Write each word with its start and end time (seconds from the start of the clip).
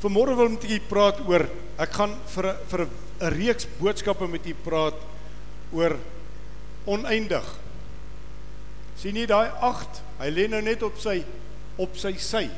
Vanmôre 0.00 0.32
wil 0.32 0.48
ek 0.48 0.54
met 0.54 0.64
julle 0.64 0.88
praat 0.88 1.18
oor 1.28 1.42
ek 1.80 1.92
gaan 1.92 2.14
vir 2.32 2.46
'n 2.48 2.56
vir 2.70 2.80
'n 2.86 3.32
reeks 3.36 3.66
boodskappe 3.78 4.26
met 4.28 4.44
julle 4.44 4.64
praat 4.64 4.96
oor 5.72 5.98
oneindig. 6.86 7.44
sien 8.96 9.16
jy 9.16 9.26
daai 9.26 9.48
8? 9.60 10.02
Hy 10.20 10.30
lê 10.30 10.48
nou 10.48 10.60
net 10.60 10.82
op 10.82 10.98
sy 10.98 11.24
op 11.78 11.96
sy 11.96 12.16
sy. 12.16 12.50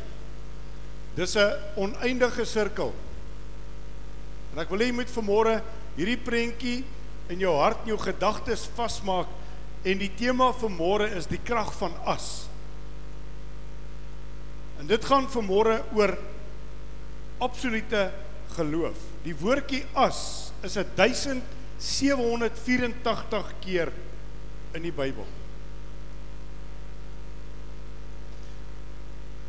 Dis 1.17 1.37
'n 1.37 1.53
oneindige 1.77 2.45
sirkel. 2.45 2.93
En 4.53 4.59
ek 4.59 4.71
wil 4.71 4.81
jy 4.81 4.93
moet 4.93 5.11
vanmôre 5.11 5.63
hierdie 5.97 6.17
prentjie 6.17 6.85
in 7.29 7.39
jou 7.41 7.57
hart 7.57 7.79
en 7.83 7.89
jou 7.89 7.99
gedagtes 7.99 8.69
vasmaak 8.77 9.27
en 9.85 9.99
die 9.99 10.13
tema 10.17 10.53
vir 10.53 10.71
môre 10.71 11.17
is 11.17 11.27
die 11.27 11.41
krag 11.45 11.73
van 11.75 11.93
as. 12.05 12.47
En 14.79 14.87
dit 14.87 15.05
gaan 15.05 15.27
vanmôre 15.27 15.83
oor 15.95 16.19
absolute 17.43 18.13
geloof. 18.57 18.99
Die 19.27 19.37
woordjie 19.37 19.85
as 19.99 20.53
is 20.63 20.79
1784 20.79 23.53
keer 23.65 23.89
in 24.77 24.83
die 24.87 24.95
Bybel. 24.95 25.27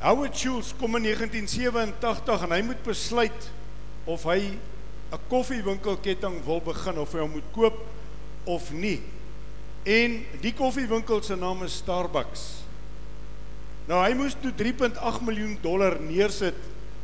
Howard 0.04 0.36
Schultz 0.36 0.74
kom 0.76 0.98
in 1.00 1.06
1987 1.08 2.44
en 2.44 2.52
hy 2.52 2.60
moet 2.68 2.82
besluit 2.84 3.46
of 4.04 4.26
hy 4.28 4.60
'n 5.14 5.20
koffiewinkelketting 5.30 6.44
wil 6.44 6.60
begin 6.60 6.98
of 7.00 7.14
hy 7.14 7.20
hom 7.20 7.32
moet 7.38 7.52
koop 7.54 7.78
of 8.44 8.72
nie. 8.72 9.00
En 9.86 10.26
die 10.42 10.54
koffiewinkel 10.54 11.24
se 11.24 11.36
naam 11.36 11.64
is 11.64 11.80
Starbucks. 11.80 12.66
Nou 13.88 14.04
hy 14.04 14.14
moes 14.16 14.36
toe 14.42 14.52
3.8 14.52 15.22
miljoen 15.22 15.58
dollar 15.62 16.02
neersit 16.02 16.60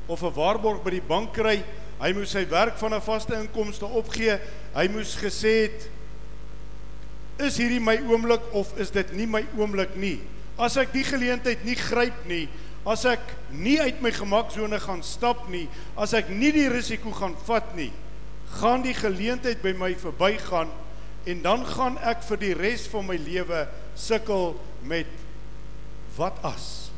of 0.09 0.23
'n 0.23 0.33
waarborg 0.33 0.83
by 0.83 0.89
die 0.97 1.05
bank 1.05 1.33
kry. 1.33 1.63
Hy 2.01 2.11
moes 2.13 2.31
sy 2.31 2.47
werk 2.49 2.77
van 2.77 2.93
'n 2.93 3.01
vaste 3.01 3.35
inkomste 3.35 3.85
opgee. 3.85 4.39
Hy 4.73 4.87
moes 4.87 5.15
gesê 5.15 5.69
het 5.69 5.89
is 7.39 7.57
hierdie 7.57 7.79
my 7.79 7.95
oomblik 8.09 8.41
of 8.51 8.71
is 8.77 8.91
dit 8.91 9.13
nie 9.15 9.27
my 9.27 9.45
oomblik 9.57 9.95
nie? 9.95 10.19
As 10.59 10.75
ek 10.77 10.91
die 10.91 11.05
geleentheid 11.07 11.63
nie 11.63 11.75
gryp 11.75 12.25
nie, 12.27 12.49
as 12.85 13.05
ek 13.05 13.21
nie 13.51 13.77
uit 13.79 14.01
my 14.01 14.11
gemaksone 14.11 14.79
gaan 14.79 15.03
stap 15.03 15.47
nie, 15.51 15.67
as 15.95 16.13
ek 16.13 16.29
nie 16.29 16.51
die 16.51 16.67
risiko 16.71 17.11
gaan 17.15 17.37
vat 17.47 17.75
nie, 17.77 17.91
gaan 18.59 18.83
die 18.83 18.95
geleentheid 18.97 19.61
by 19.63 19.73
my 19.77 19.93
verbygaan 19.95 20.71
en 21.29 21.41
dan 21.45 21.65
gaan 21.65 21.97
ek 22.03 22.23
vir 22.27 22.41
die 22.41 22.53
res 22.57 22.87
van 22.91 23.07
my 23.07 23.15
lewe 23.15 23.67
sukkel 23.95 24.55
met 24.83 25.07
wat 26.17 26.39
as? 26.43 26.89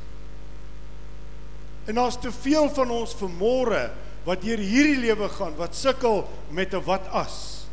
En 1.86 1.96
daar's 1.96 2.20
te 2.22 2.32
veel 2.32 2.70
van 2.70 2.92
ons 2.92 3.16
vermore 3.18 3.90
wat 4.28 4.44
deur 4.46 4.62
hierdie 4.62 5.00
lewe 5.02 5.30
gaan 5.34 5.56
wat 5.58 5.76
sukkel 5.76 6.28
met 6.50 6.74
'n 6.74 6.84
wat 6.86 7.08
as. 7.08 7.66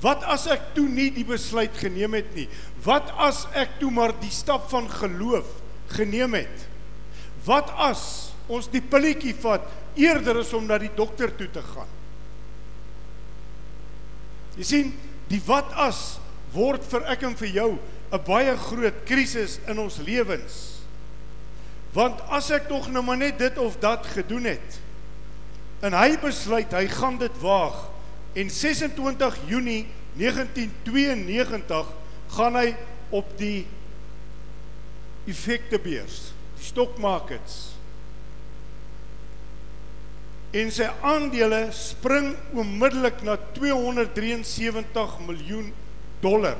Wat 0.00 0.24
as 0.24 0.46
ek 0.46 0.74
toe 0.74 0.88
nie 0.88 1.10
die 1.10 1.24
besluit 1.24 1.76
geneem 1.78 2.14
het 2.14 2.34
nie? 2.34 2.48
Wat 2.82 3.12
as 3.16 3.46
ek 3.54 3.78
toe 3.78 3.90
maar 3.90 4.12
die 4.20 4.30
stap 4.30 4.70
van 4.70 4.90
geloof 4.90 5.46
geneem 5.94 6.34
het? 6.34 6.66
Wat 7.44 7.70
as 7.70 8.32
ons 8.48 8.66
die 8.68 8.82
pilletjie 8.82 9.34
vat 9.34 9.62
eerder 9.94 10.40
as 10.42 10.52
om 10.52 10.66
na 10.66 10.78
die 10.78 10.90
dokter 10.96 11.30
toe 11.36 11.50
te 11.50 11.62
gaan? 11.62 11.90
Jy 14.56 14.64
sien, 14.64 14.92
die 15.28 15.40
wat 15.46 15.70
as 15.72 16.18
word 16.52 16.84
vir 16.84 17.06
ek 17.14 17.22
en 17.22 17.36
vir 17.36 17.48
jou 17.48 17.78
'n 18.12 18.24
baie 18.26 18.56
groot 18.56 19.04
krisis 19.06 19.58
in 19.66 19.78
ons 19.78 19.96
lewens. 19.98 20.71
Want 21.92 22.22
as 22.32 22.48
ek 22.54 22.70
tog 22.70 22.88
nou 22.92 23.02
maar 23.04 23.20
net 23.20 23.38
dit 23.38 23.58
of 23.60 23.76
dat 23.82 24.06
gedoen 24.14 24.48
het 24.48 24.78
en 25.82 25.96
hy 25.98 26.14
besluit 26.22 26.70
hy 26.72 26.86
gaan 26.88 27.18
dit 27.18 27.40
waag 27.42 27.88
en 28.38 28.50
26 28.50 29.38
Junie 29.50 29.82
1992 30.14 31.90
gaan 32.36 32.56
hy 32.56 32.68
op 33.12 33.28
die 33.36 33.66
effektebeurs, 35.28 36.30
die 36.56 36.64
stock 36.70 36.96
markets 37.02 37.72
en 40.52 40.72
sy 40.72 40.88
aandele 41.08 41.66
spring 41.76 42.34
onmiddellik 42.52 43.22
na 43.24 43.38
273 43.56 45.14
miljoen 45.24 45.70
dollar. 46.20 46.58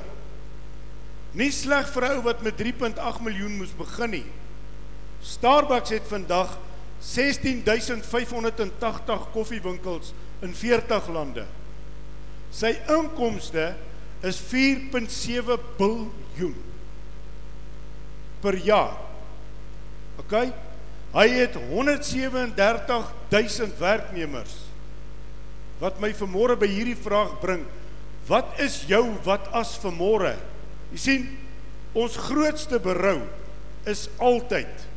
Nie 1.37 1.51
sleg 1.53 1.89
vir 1.93 2.03
'n 2.03 2.15
ou 2.17 2.21
wat 2.25 2.41
met 2.41 2.57
3.8 2.57 3.21
miljoen 3.21 3.57
moes 3.57 3.73
begin 3.77 4.09
nie. 4.09 4.25
Starbucks 5.23 5.95
het 5.95 6.03
vandag 6.07 6.57
16580 7.03 9.31
koffiewinkels 9.31 10.13
in 10.43 10.55
40 10.55 11.07
lande. 11.11 11.45
Sy 12.53 12.75
inkomste 12.91 13.73
is 14.23 14.39
4.7 14.51 15.57
biljoen 15.79 16.55
per 18.43 18.55
jaar. 18.63 18.97
OK? 20.19 20.33
Hy 21.13 21.27
het 21.29 21.53
137000 21.69 23.77
werknemers. 23.79 24.55
Wat 25.79 25.99
my 26.01 26.13
vanmôre 26.15 26.57
by 26.59 26.67
hierdie 26.69 26.97
vraag 26.99 27.39
bring, 27.41 27.65
wat 28.27 28.59
is 28.63 28.83
jou 28.87 29.13
wat 29.25 29.47
as 29.55 29.79
vanmôre? 29.83 30.35
Jy 30.93 30.99
sien, 30.99 31.37
ons 31.93 32.17
grootste 32.29 32.79
berou 32.81 33.21
is 33.89 34.09
altyd 34.23 34.92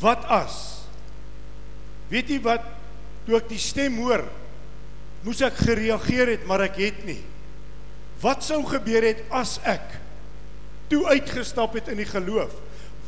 Wat 0.00 0.26
as? 0.28 0.56
Weet 2.12 2.30
jy 2.30 2.40
wat? 2.44 2.64
Toe 3.26 3.38
ek 3.40 3.48
die 3.50 3.60
stem 3.60 3.96
hoor, 3.98 4.22
moes 5.26 5.40
ek 5.42 5.56
gereageer 5.66 6.36
het, 6.36 6.44
maar 6.46 6.62
ek 6.68 6.78
het 6.78 7.00
nie. 7.08 7.22
Wat 8.22 8.44
sou 8.46 8.60
gebeur 8.68 9.04
het 9.04 9.24
as 9.34 9.56
ek 9.66 9.98
toe 10.90 11.02
uitgestap 11.10 11.74
het 11.76 11.90
in 11.92 11.98
die 12.00 12.08
geloof? 12.08 12.52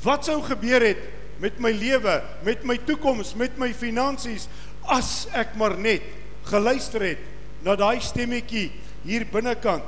Wat 0.02 0.26
sou 0.26 0.40
gebeur 0.44 0.82
het 0.84 1.04
met 1.42 1.60
my 1.62 1.70
lewe, 1.70 2.18
met 2.46 2.64
my 2.66 2.76
toekoms, 2.88 3.36
met 3.38 3.54
my 3.60 3.70
finansies 3.76 4.48
as 4.90 5.28
ek 5.36 5.54
maar 5.60 5.76
net 5.78 6.02
geluister 6.48 7.04
het 7.04 7.22
na 7.62 7.76
daai 7.78 8.02
stemmetjie 8.02 8.68
hier 9.06 9.26
binnekant? 9.30 9.86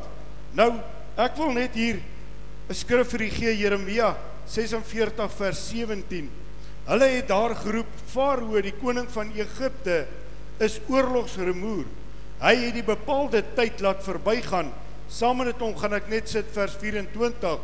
Nou, 0.54 0.72
ek 1.18 1.36
wil 1.38 1.52
net 1.58 1.74
hier 1.74 1.98
'n 2.70 2.74
skrif 2.74 3.10
vir 3.10 3.22
u 3.26 3.30
gee 3.30 3.56
Jeremia 3.58 4.16
46 4.46 5.32
vers 5.34 5.68
17. 5.68 6.30
Hulle 6.90 7.06
het 7.06 7.28
daar 7.30 7.54
geroep: 7.54 7.90
"Farao, 8.10 8.60
die 8.60 8.74
koning 8.74 9.06
van 9.14 9.30
Egipte, 9.36 10.06
is 10.58 10.80
oorlogsremoer. 10.88 11.84
Hy 12.40 12.54
het 12.64 12.74
die 12.74 12.86
bepaalde 12.86 13.44
tyd 13.54 13.80
laat 13.80 14.02
verbygaan. 14.02 14.72
Saam 15.08 15.44
met 15.44 15.60
hom 15.62 15.76
gaan 15.78 15.94
ek 15.94 16.08
net 16.10 16.28
sit 16.28 16.50
vers 16.52 16.74
24. 16.80 17.60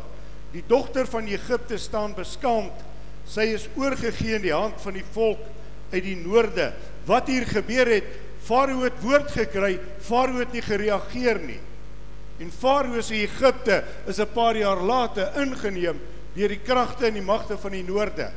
Die 0.53 0.63
dogter 0.67 1.09
van 1.11 1.27
Egipte 1.27 1.77
staan 1.77 2.15
beskaamd. 2.15 2.85
Sy 3.27 3.49
is 3.57 3.67
oorgegee 3.75 4.37
in 4.37 4.45
die 4.47 4.55
hand 4.55 4.79
van 4.81 4.95
die 4.95 5.05
volk 5.11 5.43
uit 5.91 6.03
die 6.03 6.15
noorde. 6.15 6.71
Wat 7.05 7.27
hier 7.27 7.45
gebeur 7.47 7.91
het, 7.97 8.07
Farao 8.47 8.85
het 8.85 9.03
woord 9.03 9.31
gekry, 9.31 9.75
Farao 9.99 10.39
het 10.39 10.53
nie 10.55 10.63
gereageer 10.63 11.39
nie. 11.43 11.59
En 12.39 12.51
Farao 12.51 13.01
se 13.01 13.15
Egipte 13.27 13.83
is 14.07 14.19
'n 14.19 14.33
paar 14.33 14.55
jaar 14.55 14.79
later 14.81 15.35
ingeneem 15.35 15.99
deur 16.33 16.49
die 16.49 16.63
kragte 16.63 17.07
en 17.07 17.13
die 17.13 17.21
magte 17.21 17.57
van 17.57 17.71
die 17.71 17.83
noorde 17.83 18.31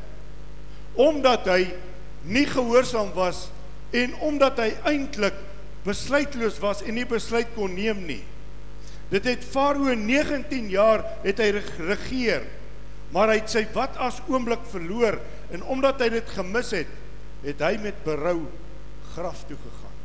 omdat 0.99 1.47
hy 1.51 1.63
nie 2.31 2.47
gehoorsaam 2.49 3.13
was 3.17 3.49
en 3.97 4.15
omdat 4.27 4.59
hy 4.61 4.71
eintlik 4.89 5.37
besluitloos 5.87 6.59
was 6.63 6.83
en 6.85 6.99
nie 6.99 7.07
besluit 7.09 7.49
kon 7.57 7.73
neem 7.75 8.03
nie. 8.07 8.23
Dit 9.11 9.27
het 9.27 9.45
Farao 9.45 9.95
19 9.97 10.69
jaar 10.71 11.03
het 11.25 11.41
hy 11.43 11.51
regeer, 11.89 12.45
maar 13.11 13.33
hy 13.33 13.41
het 13.41 13.51
sy 13.51 13.65
wat 13.75 13.97
as 13.99 14.21
oomblik 14.31 14.63
verloor 14.71 15.19
en 15.51 15.65
omdat 15.67 16.05
hy 16.05 16.11
dit 16.15 16.35
gemis 16.37 16.75
het, 16.77 16.91
het 17.43 17.65
hy 17.65 17.75
met 17.83 18.05
berou 18.07 18.45
graf 19.15 19.43
toe 19.49 19.59
gegaan. 19.59 19.97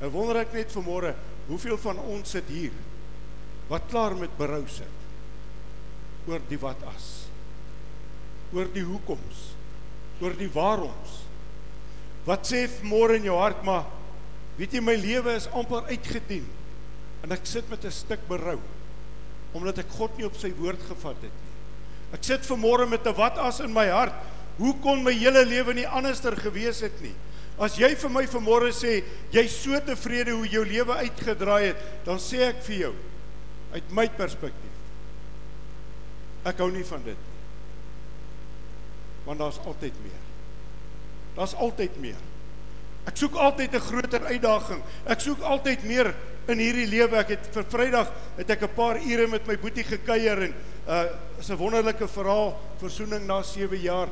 Nou 0.00 0.12
wonder 0.14 0.40
ek 0.40 0.54
net 0.56 0.72
vanmôre, 0.72 1.12
hoeveel 1.50 1.76
van 1.82 1.98
ons 2.00 2.36
sit 2.36 2.48
hier 2.48 2.72
wat 3.70 3.90
klaar 3.90 4.16
met 4.18 4.32
berou 4.38 4.62
sit 4.70 6.28
oor 6.30 6.42
die 6.48 6.58
wat 6.60 6.80
as 6.90 7.29
oor 8.54 8.68
die 8.74 8.84
hoekoms, 8.84 9.50
oor 10.20 10.34
die 10.38 10.50
waaroms. 10.52 11.20
Wat 12.26 12.44
sê 12.48 12.66
môre 12.84 13.16
in 13.18 13.28
jou 13.28 13.36
hart 13.40 13.62
maar 13.64 13.86
weet 14.58 14.74
jy 14.76 14.82
my 14.84 14.96
lewe 15.00 15.32
is 15.38 15.48
amper 15.56 15.86
uitgedien 15.88 16.44
en 17.24 17.32
ek 17.32 17.46
sit 17.48 17.68
met 17.70 17.84
'n 17.84 17.90
stuk 17.90 18.20
berou 18.28 18.58
omdat 19.54 19.78
ek 19.78 19.96
God 19.96 20.16
nie 20.18 20.26
op 20.26 20.36
sy 20.36 20.52
woord 20.54 20.80
gevat 20.86 21.16
het 21.22 21.32
nie. 21.32 21.50
Ek 22.12 22.22
sit 22.22 22.46
vanmôre 22.46 22.86
met 22.86 23.06
'n 23.06 23.16
wat 23.16 23.38
as 23.38 23.60
in 23.60 23.72
my 23.72 23.88
hart. 23.88 24.14
Hoe 24.58 24.74
kon 24.80 25.02
my 25.02 25.12
hele 25.12 25.44
lewe 25.44 25.74
nie 25.74 25.86
anderster 25.86 26.36
gewees 26.36 26.80
het 26.80 27.00
nie? 27.00 27.14
As 27.58 27.76
jy 27.76 27.94
vir 27.94 28.10
my 28.10 28.26
vanmôre 28.26 28.72
sê 28.72 29.02
jy's 29.32 29.62
so 29.62 29.80
tevrede 29.80 30.30
hoe 30.30 30.46
jou 30.46 30.64
lewe 30.64 30.92
uitgedraai 30.92 31.66
het, 31.66 32.04
dan 32.04 32.18
sê 32.18 32.48
ek 32.48 32.62
vir 32.62 32.76
jou 32.76 32.94
uit 33.72 33.92
my 33.92 34.08
perspektief. 34.08 34.76
Ek 36.44 36.58
hou 36.58 36.70
nie 36.70 36.84
van 36.84 37.02
dit 37.02 37.29
want 39.24 39.38
daar's 39.38 39.60
altyd 39.64 39.94
meer. 40.02 40.20
Daar's 41.34 41.54
altyd 41.54 41.96
meer. 42.00 42.18
Ek 43.08 43.16
soek 43.16 43.34
altyd 43.34 43.74
'n 43.74 43.80
groter 43.80 44.24
uitdaging. 44.24 44.82
Ek 45.06 45.20
soek 45.20 45.40
altyd 45.40 45.84
meer 45.84 46.14
in 46.48 46.58
hierdie 46.58 46.86
lewe. 46.86 47.16
Ek 47.16 47.28
het 47.28 47.48
vir 47.52 47.64
Vrydag 47.64 48.12
het 48.36 48.50
ek 48.50 48.62
'n 48.62 48.74
paar 48.74 48.96
ure 48.96 49.26
met 49.26 49.46
my 49.46 49.56
boetie 49.56 49.84
gekuier 49.84 50.42
en 50.42 50.54
uh 50.88 51.06
is 51.38 51.50
'n 51.50 51.56
wonderlike 51.56 52.08
verhaal, 52.08 52.58
versoening 52.78 53.26
na 53.26 53.42
7 53.42 53.80
jaar 53.80 54.08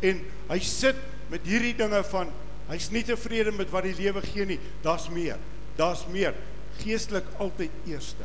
en 0.00 0.20
hy 0.48 0.58
sit 0.58 0.96
met 1.30 1.40
hierdie 1.46 1.76
dinge 1.76 2.02
van 2.04 2.28
hy's 2.68 2.90
nie 2.90 3.02
tevrede 3.02 3.52
met 3.52 3.70
wat 3.70 3.84
die 3.84 3.94
lewe 3.94 4.20
gee 4.20 4.46
nie. 4.46 4.58
Daar's 4.82 5.08
meer. 5.08 5.38
Daar's 5.76 6.06
meer. 6.06 6.34
Geestelik 6.78 7.24
altyd 7.38 7.70
eerste. 7.86 8.24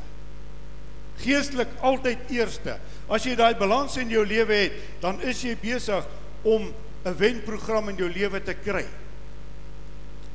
Geestelik 1.18 1.70
altyd 1.82 2.18
eerste. 2.30 2.78
As 3.10 3.24
jy 3.24 3.36
daai 3.36 3.56
balans 3.56 3.98
in 3.98 4.10
jou 4.10 4.26
lewe 4.26 4.54
het, 4.54 4.74
dan 5.02 5.22
is 5.22 5.42
jy 5.42 5.56
besig 5.62 6.06
om 6.48 6.72
'n 7.04 7.18
wenprogram 7.18 7.90
in 7.90 7.96
jou 7.96 8.10
lewe 8.10 8.42
te 8.44 8.54
kry. 8.54 8.86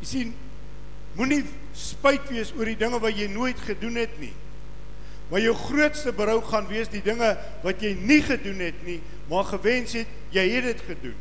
Jy 0.01 0.07
sien, 0.07 0.35
moenie 1.17 1.45
spyt 1.73 2.29
wees 2.33 2.53
oor 2.57 2.69
die 2.69 2.77
dinge 2.77 3.01
wat 3.01 3.17
jy 3.17 3.29
nooit 3.29 3.59
gedoen 3.59 3.97
het 4.01 4.15
nie. 4.21 4.33
Maar 5.31 5.41
jou 5.41 5.55
grootste 5.57 6.13
berou 6.13 6.41
gaan 6.45 6.67
wees 6.69 6.91
die 6.93 7.03
dinge 7.03 7.37
wat 7.63 7.81
jy 7.81 7.95
nie 7.97 8.21
gedoen 8.23 8.61
het 8.61 8.83
nie, 8.85 9.01
maar 9.31 9.45
gewens 9.49 9.95
het 9.97 10.09
jy 10.31 10.45
het 10.51 10.65
dit 10.65 10.83
gedoen. 10.87 11.17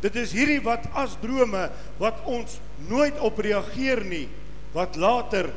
Dit 0.00 0.18
is 0.20 0.34
hierdie 0.36 0.60
wat 0.62 0.86
as 0.94 1.16
drome 1.22 1.70
wat 1.98 2.20
ons 2.28 2.60
nooit 2.86 3.18
op 3.18 3.38
reageer 3.42 4.04
nie, 4.04 4.28
wat 4.76 4.98
later 5.00 5.50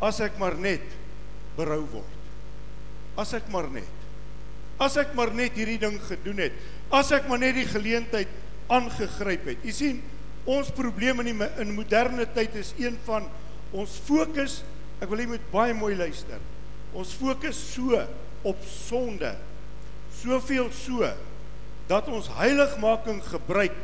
as 0.00 0.20
ek 0.24 0.38
maar 0.40 0.56
net 0.56 0.84
berou 1.58 1.82
word. 1.92 2.18
As 3.20 3.34
ek 3.36 3.50
maar 3.52 3.68
net. 3.68 3.96
As 4.80 4.96
ek 4.96 5.12
maar 5.18 5.34
net 5.36 5.58
hierdie 5.58 5.80
ding 5.82 5.98
gedoen 6.06 6.46
het. 6.46 6.56
As 6.90 7.12
ek 7.14 7.28
maar 7.30 7.38
net 7.38 7.54
die 7.54 7.68
geleentheid 7.70 8.30
aangegryp 8.70 9.46
het. 9.52 9.66
U 9.66 9.74
sien, 9.74 10.00
ons 10.48 10.70
probleem 10.74 11.22
in 11.22 11.32
die 11.32 11.48
in 11.62 11.74
moderne 11.76 12.26
tyd 12.34 12.56
is 12.58 12.72
een 12.78 12.96
van 13.06 13.26
ons 13.70 13.98
fokus, 14.06 14.60
ek 14.98 15.10
wil 15.10 15.22
jy 15.22 15.28
moet 15.30 15.50
baie 15.52 15.76
mooi 15.76 15.94
luister. 15.98 16.40
Ons 16.96 17.12
fokus 17.14 17.58
so 17.74 17.98
op 18.46 18.64
sonde. 18.66 19.34
Soveel 20.20 20.70
so 20.74 21.06
dat 21.90 22.08
ons 22.10 22.30
heiligmaking 22.38 23.22
gebruik 23.26 23.74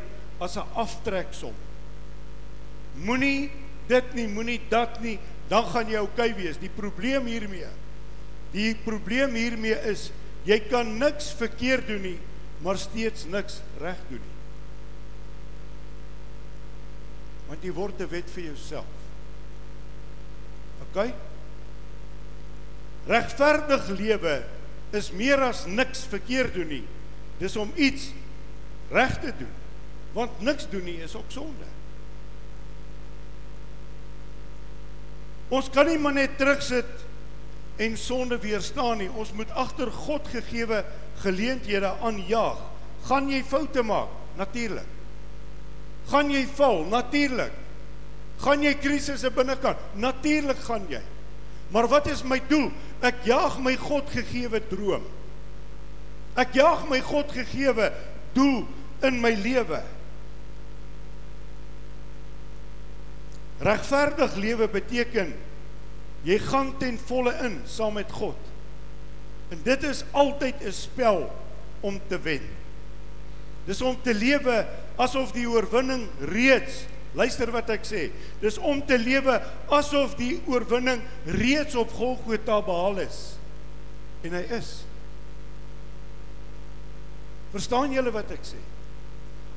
as 0.42 0.56
'n 0.56 0.66
aftreksom. 0.74 1.54
Moenie 2.94 3.50
dit 3.88 4.14
nie, 4.14 4.28
moenie 4.28 4.60
dat 4.68 5.00
nie, 5.00 5.18
dan 5.48 5.64
gaan 5.64 5.88
jy 5.88 5.98
oukei 5.98 6.30
okay 6.30 6.42
wees. 6.42 6.58
Die 6.58 6.70
probleem 6.70 7.26
hiermee. 7.26 7.68
Die 8.52 8.74
probleem 8.74 9.34
hiermee 9.34 9.78
is 9.90 10.10
jy 10.44 10.58
kan 10.70 10.98
niks 10.98 11.32
verkeerd 11.34 11.86
doen 11.86 12.02
nie, 12.02 12.18
maar 12.58 12.78
steeds 12.78 13.24
niks 13.24 13.60
reg 13.78 13.98
doen 14.08 14.20
nie. 14.20 14.36
want 17.46 17.62
jy 17.62 17.72
word 17.72 18.00
'n 18.00 18.10
wet 18.10 18.30
vir 18.30 18.44
jouself. 18.50 18.92
OK? 20.82 21.14
Regverdig 23.06 23.88
lewe 23.88 24.44
is 24.90 25.10
meer 25.12 25.40
as 25.40 25.66
niks 25.66 26.04
verkeerd 26.04 26.54
doen 26.54 26.68
nie. 26.68 26.84
Dis 27.38 27.56
om 27.56 27.72
iets 27.76 28.10
reg 28.90 29.20
te 29.20 29.32
doen. 29.38 29.54
Want 30.12 30.40
niks 30.40 30.68
doen 30.70 30.84
nie 30.84 30.98
is 31.02 31.14
ook 31.14 31.30
sonde. 31.30 31.68
Ons 35.48 35.70
kan 35.70 35.86
nie 35.86 35.98
maar 35.98 36.12
net 36.12 36.38
terugsit 36.38 37.04
en 37.76 37.96
sonde 37.96 38.38
weerstaan 38.38 38.98
nie. 38.98 39.10
Ons 39.10 39.32
moet 39.32 39.50
agter 39.50 39.90
God 39.92 40.26
gegeewe 40.26 40.84
geleenthede 41.22 41.92
aanjaag. 42.02 42.58
Gaan 43.06 43.30
jy 43.30 43.42
foute 43.44 43.82
maak? 43.82 44.10
Natuurlik. 44.36 44.88
Gaan 46.10 46.30
jy 46.30 46.44
val? 46.56 46.84
Natuurlik. 46.90 47.52
Gaan 48.42 48.62
jy 48.62 48.74
krisisse 48.78 49.30
binnekant? 49.32 49.80
Natuurlik 49.94 50.58
gaan 50.66 50.84
jy. 50.90 51.02
Maar 51.72 51.88
wat 51.90 52.06
is 52.06 52.22
my 52.22 52.38
doel? 52.48 52.70
Ek 53.04 53.24
jaag 53.26 53.58
my 53.64 53.74
God 53.80 54.10
gegeewe 54.12 54.60
droom. 54.70 55.04
Ek 56.36 56.54
jaag 56.54 56.84
my 56.90 57.00
God 57.00 57.32
gegeewe 57.32 57.90
doel 58.36 58.66
in 59.06 59.20
my 59.20 59.32
lewe. 59.40 59.80
Regverdig 63.64 64.36
lewe 64.36 64.68
beteken 64.68 65.32
jy 66.26 66.36
gaan 66.42 66.74
ten 66.80 66.98
volle 67.08 67.32
in 67.46 67.60
saam 67.70 67.96
met 67.96 68.10
God. 68.12 68.38
En 69.50 69.60
dit 69.62 69.82
is 69.82 70.04
altyd 70.10 70.62
'n 70.62 70.72
spel 70.72 71.30
om 71.80 72.00
te 72.08 72.20
wen. 72.20 72.42
Dis 73.64 73.80
om 73.82 73.98
te 74.02 74.14
lewe 74.14 74.66
asof 74.96 75.32
die 75.32 75.48
oorwinning 75.48 76.08
reeds 76.20 76.86
luister 77.16 77.50
wat 77.54 77.70
ek 77.72 77.86
sê. 77.88 78.02
Dis 78.42 78.58
om 78.58 78.82
te 78.86 78.98
lewe 79.00 79.38
asof 79.72 80.16
die 80.18 80.36
oorwinning 80.46 81.00
reeds 81.24 81.76
op 81.78 81.92
Golgotha 81.96 82.60
behaal 82.64 83.00
is. 83.06 83.20
En 84.26 84.36
hy 84.36 84.44
is. 84.58 84.70
Verstaan 87.54 87.94
julle 87.96 88.12
wat 88.12 88.30
ek 88.36 88.44
sê? 88.44 88.60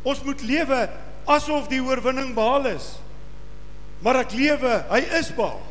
Ons 0.08 0.24
moet 0.24 0.42
lewe 0.48 0.82
asof 1.30 1.68
die 1.72 1.82
oorwinning 1.84 2.32
behaal 2.38 2.72
is. 2.72 2.94
Maar 4.00 4.22
ek 4.24 4.36
lewe, 4.38 4.76
hy 4.94 5.02
is 5.20 5.34
behaal. 5.36 5.66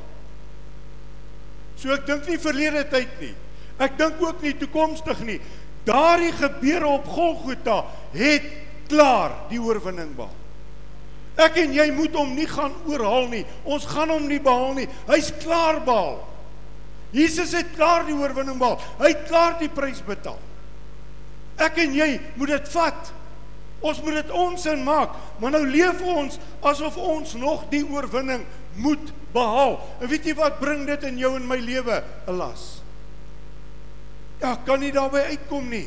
So 1.81 1.95
ek 1.95 2.05
dink 2.09 2.27
nie 2.29 2.41
verlede 2.43 2.83
tyd 2.93 3.15
nie. 3.23 3.35
Ek 3.79 3.99
dink 3.99 4.23
ook 4.23 4.43
nie 4.43 4.55
toekomstig 4.59 5.21
nie. 5.27 5.39
Daardie 5.87 6.33
gebeure 6.37 6.87
op 6.99 7.07
Golgotha 7.07 7.85
het 8.13 8.49
klaar 8.91 9.35
die 9.53 9.61
oorwinning 9.63 10.15
behaal. 10.17 10.35
Ek 11.39 11.61
en 11.63 11.75
jy 11.77 11.87
moet 11.95 12.17
hom 12.19 12.33
nie 12.35 12.49
gaan 12.51 12.75
oorhaal 12.89 13.29
nie. 13.31 13.45
Ons 13.63 13.87
gaan 13.87 14.11
hom 14.11 14.27
nie 14.27 14.41
behaal 14.43 14.75
nie. 14.75 14.89
Hy's 15.07 15.31
klaar 15.43 15.79
behaal. 15.87 16.19
Jesus 17.15 17.55
het 17.57 17.71
klaar 17.77 18.05
die 18.09 18.17
oorwinning 18.17 18.59
behaal. 18.59 18.81
Hy 18.99 19.13
het 19.15 19.29
klaar 19.31 19.55
die 19.61 19.71
prys 19.73 20.03
betaal. 20.05 20.41
Ek 21.63 21.79
en 21.83 21.95
jy 21.95 22.11
moet 22.39 22.57
dit 22.57 22.69
vat. 22.75 23.15
Ons 23.79 24.01
moet 24.03 24.19
dit 24.19 24.31
ons 24.35 24.65
in 24.67 24.81
maak, 24.83 25.13
maar 25.39 25.53
nou 25.55 25.63
leef 25.71 26.01
ons 26.03 26.41
asof 26.67 26.97
ons 26.99 27.37
nog 27.39 27.69
die 27.71 27.85
oorwinning 27.87 28.43
moet 28.83 29.13
behaal. 29.35 29.79
En 30.03 30.11
weet 30.11 30.27
jy 30.27 30.35
wat 30.39 30.59
bring 30.59 30.83
dit 30.89 31.07
in 31.07 31.23
jou 31.23 31.37
en 31.39 31.47
my 31.47 31.61
lewe? 31.63 32.03
'n 32.27 32.35
Las. 32.35 32.78
Ja, 34.41 34.57
kan 34.65 34.81
nie 34.81 34.93
daarby 34.95 35.25
uitkom 35.35 35.69
nie. 35.69 35.87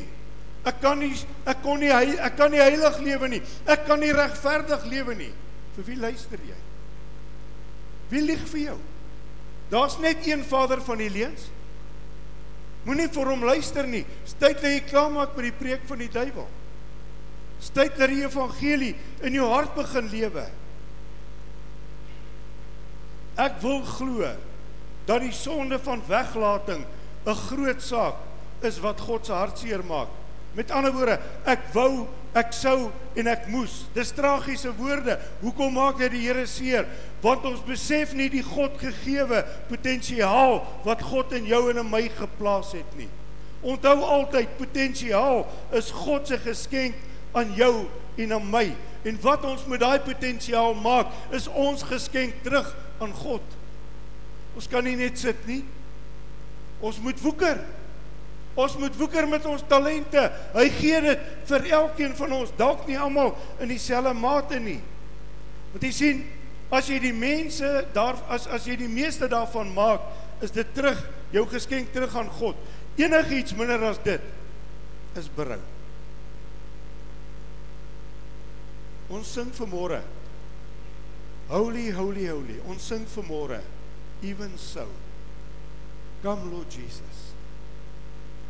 Ek 0.67 0.77
kan 0.81 0.99
nie 1.01 1.13
ek 1.49 1.63
kon 1.63 1.79
nie 1.81 1.89
ek 1.89 2.35
kan 2.37 2.51
nie 2.53 2.61
heilig 2.61 2.99
lewe 3.01 3.29
nie. 3.31 3.41
Ek 3.65 3.85
kan 3.87 3.99
nie 3.99 4.11
regverdig 4.13 4.85
lewe 4.91 5.15
nie. 5.17 5.31
Vir 5.75 5.87
wie 5.87 5.97
luister 5.97 6.41
jy? 6.45 6.57
Wie 8.11 8.21
lieg 8.21 8.43
vir 8.51 8.61
jou? 8.71 8.77
Daar's 9.71 9.97
net 10.03 10.27
een 10.27 10.43
Vader 10.43 10.81
van 10.83 10.99
die 10.99 11.09
leuns. 11.09 11.47
Moenie 12.83 13.07
vir 13.13 13.29
hom 13.31 13.45
luister 13.47 13.87
nie. 13.87 14.03
Styt 14.27 14.59
dat 14.59 14.67
jy 14.67 14.81
klaar 14.89 15.11
maak 15.13 15.35
met 15.37 15.47
die 15.47 15.57
preek 15.57 15.85
van 15.87 16.01
die 16.01 16.11
duiwel. 16.11 16.49
Styt 17.61 17.95
dat 17.97 18.09
die 18.11 18.23
evangelie 18.25 18.95
in 19.23 19.37
jou 19.37 19.47
hart 19.51 19.73
begin 19.77 20.09
lewe. 20.11 20.47
Ek 23.39 23.61
wil 23.63 23.79
glo 23.87 24.27
dat 25.07 25.23
die 25.23 25.33
sonde 25.33 25.79
van 25.81 26.03
weglating 26.09 26.83
'n 27.25 27.35
groot 27.47 27.81
saak 27.81 28.30
is 28.65 28.79
wat 28.83 29.01
God 29.01 29.25
se 29.25 29.35
hart 29.35 29.61
seer 29.61 29.83
maak. 29.87 30.09
Met 30.53 30.71
ander 30.75 30.91
woorde, 30.91 31.15
ek 31.47 31.63
wou, 31.75 32.05
ek 32.35 32.51
sou 32.55 32.89
en 33.19 33.29
ek 33.31 33.47
moes. 33.51 33.85
Dis 33.95 34.11
tragiese 34.15 34.71
woorde. 34.75 35.15
Hoekom 35.41 35.73
maak 35.75 35.99
dit 36.01 36.11
die 36.15 36.25
Here 36.25 36.43
seer? 36.49 36.87
Want 37.23 37.45
ons 37.47 37.63
besef 37.63 38.11
nie 38.17 38.27
die 38.31 38.43
God 38.43 38.75
gegeewe 38.81 39.43
potensiaal 39.69 40.59
wat 40.85 41.03
God 41.07 41.31
in 41.39 41.47
jou 41.47 41.63
en 41.71 41.81
in 41.83 41.91
my 41.91 42.03
geplaas 42.19 42.73
het 42.75 42.99
nie. 42.99 43.09
Onthou 43.61 43.99
altyd, 44.01 44.57
potensiaal 44.57 45.45
is 45.77 45.91
God 45.93 46.27
se 46.27 46.39
geskenk 46.41 46.97
aan 47.37 47.53
jou 47.55 47.85
en 48.19 48.33
aan 48.33 48.47
my. 48.51 48.65
En 49.07 49.17
wat 49.21 49.45
ons 49.47 49.65
met 49.69 49.81
daai 49.81 49.99
potensiaal 50.03 50.73
maak, 50.81 51.13
is 51.33 51.47
ons 51.47 51.83
geskenk 51.87 52.41
terug 52.45 52.67
aan 53.01 53.13
God. 53.21 53.45
Ons 54.57 54.67
kan 54.69 54.83
nie 54.83 54.97
net 54.99 55.19
sit 55.21 55.45
nie. 55.47 55.61
Ons 56.81 56.99
moet 57.01 57.21
woeker. 57.21 57.61
Ons 58.61 58.77
moet 58.77 58.97
woeker 58.99 59.27
met 59.29 59.45
ons 59.49 59.63
talente. 59.69 60.21
Hy 60.53 60.67
gee 60.77 60.99
dit 61.05 61.25
vir 61.49 61.67
elkeen 61.79 62.13
van 62.19 62.35
ons, 62.41 62.53
dalk 62.59 62.85
nie 62.87 62.99
almal 62.99 63.33
in 63.63 63.71
dieselfde 63.71 64.13
mate 64.17 64.59
nie. 64.61 64.79
Want 65.71 65.87
jy 65.87 65.91
sien, 65.95 66.21
as 66.71 66.87
jy 66.91 66.99
die 67.03 67.15
mense 67.15 67.67
daar 67.95 68.19
as 68.31 68.47
as 68.51 68.67
jy 68.67 68.77
die 68.79 68.91
meeste 68.91 69.27
daarvan 69.31 69.73
maak, 69.75 70.05
is 70.43 70.53
dit 70.55 70.67
terug 70.75 70.99
jou 71.31 71.45
geskenk 71.51 71.91
terug 71.95 72.15
aan 72.19 72.31
God. 72.39 72.59
Enigiets 72.99 73.55
minder 73.57 73.83
as 73.89 73.99
dit 74.03 74.23
is 75.19 75.27
berou. 75.35 75.59
Ons 79.11 79.31
sing 79.35 79.51
vanmôre. 79.55 79.99
Holy, 81.51 81.89
holy, 81.91 82.29
holy. 82.31 82.57
Ons 82.71 82.87
sing 82.87 83.03
vanmôre. 83.11 83.59
Even 84.23 84.53
so. 84.55 84.87
Come 86.23 86.51
Lord 86.53 86.71
Jesus. 86.71 87.31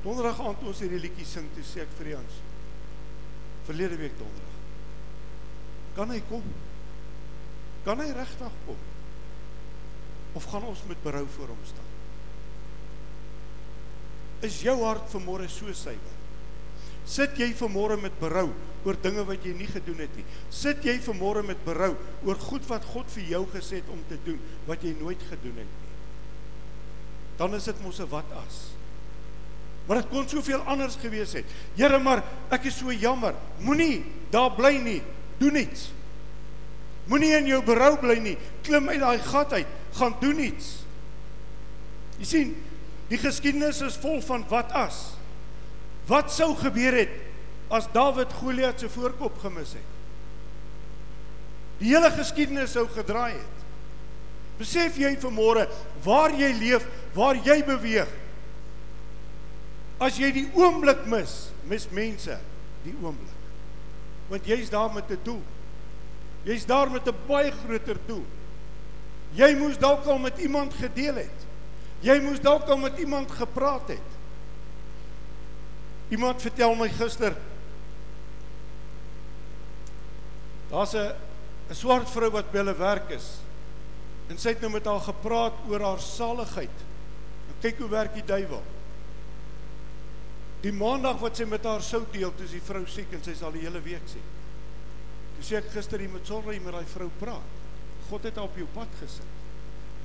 Donderdag 0.01 0.39
aand 0.41 0.63
ons 0.65 0.79
hierdie 0.81 1.01
liedjie 1.01 1.27
sing 1.29 1.49
toe 1.55 1.65
sê 1.65 1.83
ek 1.83 1.91
vir 1.99 2.15
Jans. 2.15 2.39
Verlede 3.67 3.99
week 4.01 4.15
donderdag. 4.17 4.55
Kan 5.97 6.13
hy 6.13 6.21
kom? 6.29 6.47
Kan 7.85 8.01
hy 8.01 8.09
regtig 8.15 8.57
kom? 8.65 8.79
Of 10.37 10.47
gaan 10.49 10.65
ons 10.65 10.81
met 10.89 11.03
berou 11.03 11.25
voor 11.35 11.53
hom 11.53 11.61
staan? 11.67 11.89
Is 14.47 14.61
jou 14.65 14.77
hart 14.81 15.05
vanmôre 15.13 15.45
so 15.51 15.69
suiwer? 15.77 16.17
Sit 17.05 17.37
jy 17.37 17.51
vanmôre 17.57 17.97
met 18.01 18.13
berou 18.21 18.47
oor 18.85 18.97
dinge 19.03 19.23
wat 19.27 19.45
jy 19.45 19.53
nie 19.57 19.69
gedoen 19.69 20.01
het 20.01 20.13
nie? 20.17 20.25
Sit 20.53 20.85
jy 20.85 20.95
vanmôre 21.03 21.43
met 21.45 21.61
berou 21.65 21.91
oor 22.25 22.41
goed 22.41 22.65
wat 22.69 22.85
God 22.93 23.09
vir 23.13 23.27
jou 23.35 23.43
gesê 23.53 23.81
het 23.81 23.89
om 23.93 24.01
te 24.09 24.17
doen 24.25 24.39
wat 24.69 24.85
jy 24.85 24.95
nooit 24.97 25.21
gedoen 25.29 25.61
het 25.61 25.69
nie? 25.69 25.89
Dan 27.37 27.57
is 27.57 27.65
dit 27.69 27.81
mos 27.85 27.99
'n 27.99 28.09
wat 28.09 28.31
as. 28.45 28.80
Maar 29.87 30.01
dit 30.01 30.11
kon 30.11 30.27
soveel 30.29 30.61
anders 30.69 30.95
gewees 31.01 31.33
het. 31.33 31.45
Here, 31.75 31.99
maar 31.99 32.23
ek 32.53 32.69
is 32.69 32.77
so 32.77 32.93
jammer. 32.93 33.35
Moenie 33.65 34.03
daar 34.33 34.51
bly 34.55 34.75
nie. 34.81 34.99
Doen 35.41 35.57
iets. 35.63 35.89
Moenie 37.09 37.33
in 37.39 37.49
jou 37.49 37.61
berou 37.65 37.95
bly 37.99 38.19
nie. 38.21 38.37
Klim 38.65 38.89
uit 38.91 39.01
daai 39.01 39.19
gat 39.25 39.55
uit. 39.57 39.79
Gaan 39.97 40.15
doen 40.21 40.39
iets. 40.39 40.69
Jy 42.21 42.29
sien, 42.29 42.53
die 43.09 43.19
geskiedenis 43.19 43.81
is 43.83 43.97
vol 43.99 44.21
van 44.23 44.45
wat 44.51 44.71
as. 44.77 45.01
Wat 46.09 46.31
sou 46.33 46.53
gebeur 46.59 46.95
het 47.01 47.17
as 47.71 47.87
Dawid 47.93 48.33
Goliat 48.39 48.79
se 48.79 48.89
voorkop 48.91 49.39
gemis 49.41 49.73
het? 49.77 49.89
Die 51.81 51.89
hele 51.95 52.11
geskiedenis 52.13 52.75
sou 52.75 52.85
gedraai 52.93 53.33
het. 53.33 53.61
Besef 54.61 54.99
jy 55.01 55.15
vanmôre 55.17 55.65
waar 56.05 56.33
jy 56.37 56.51
leef, 56.59 56.85
waar 57.17 57.39
jy 57.41 57.61
beweeg? 57.65 58.09
As 60.01 60.17
jy 60.17 60.31
die 60.33 60.47
oomblik 60.57 61.05
mis, 61.09 61.51
mis 61.69 61.85
mense 61.93 62.39
die 62.81 62.93
oomblik. 63.03 63.37
Want 64.31 64.47
jy's 64.49 64.71
daar 64.73 64.89
met 64.93 65.11
'n 65.11 65.19
doel. 65.23 65.43
Jy's 66.43 66.65
daar 66.65 66.89
met 66.89 67.07
'n 67.07 67.15
baie 67.27 67.51
groter 67.51 67.97
doel. 68.07 68.25
Jy 69.33 69.55
moes 69.55 69.77
dalk 69.77 70.05
al 70.05 70.17
met 70.17 70.37
iemand 70.39 70.73
gedeel 70.73 71.15
het. 71.15 71.39
Jy 72.01 72.19
moes 72.19 72.39
dalk 72.39 72.67
al 72.67 72.77
met 72.77 72.97
iemand 72.97 73.31
gepraat 73.31 73.87
het. 73.87 74.09
Iemand 76.09 76.41
vertel 76.41 76.75
my 76.75 76.89
gister 76.89 77.35
Daar's 80.71 80.93
'n 80.93 81.13
'n 81.69 81.75
swart 81.75 82.09
vrou 82.09 82.31
wat 82.31 82.51
by 82.51 82.57
hulle 82.57 82.75
werk 82.75 83.09
is. 83.09 83.39
En 84.27 84.37
sy 84.37 84.49
het 84.49 84.61
nou 84.61 84.71
met 84.71 84.85
haar 84.85 84.99
gepraat 84.99 85.53
oor 85.67 85.81
haar 85.81 85.99
saligheid. 85.99 86.77
En 87.47 87.55
kyk 87.61 87.77
hoe 87.77 87.89
werk 87.89 88.13
die 88.13 88.25
duiwel. 88.25 88.63
Die 90.61 90.73
maandag 90.75 91.17
wat 91.21 91.39
sy 91.39 91.47
met 91.49 91.65
haar 91.65 91.81
sou 91.81 92.03
deel, 92.13 92.29
toe 92.37 92.45
is 92.45 92.53
die 92.53 92.63
vrou 92.63 92.83
siek 92.89 93.13
en 93.15 93.23
sy 93.25 93.33
sal 93.37 93.53
die 93.55 93.63
hele 93.65 93.81
week 93.81 94.05
siek. 94.09 94.27
Toe 95.37 95.45
sê 95.45 95.57
ek 95.57 95.71
gister 95.73 96.01
jy 96.01 96.09
moet 96.11 96.27
sorg 96.29 96.51
met 96.51 96.75
daai 96.75 96.89
vrou 96.93 97.09
praat. 97.21 97.57
God 98.09 98.27
het 98.27 98.37
haar 98.37 98.49
op 98.49 98.59
jou 98.59 98.67
pad 98.75 98.91
gesit. 98.99 99.39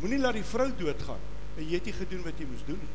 Moenie 0.00 0.20
laat 0.20 0.36
die 0.38 0.46
vrou 0.46 0.68
doodgaan 0.78 1.22
en 1.56 1.64
jy 1.64 1.78
het 1.78 1.88
nie 1.88 1.96
gedoen 1.96 2.24
wat 2.24 2.40
jy 2.40 2.46
moes 2.48 2.64
doen 2.68 2.80
nie. 2.80 2.94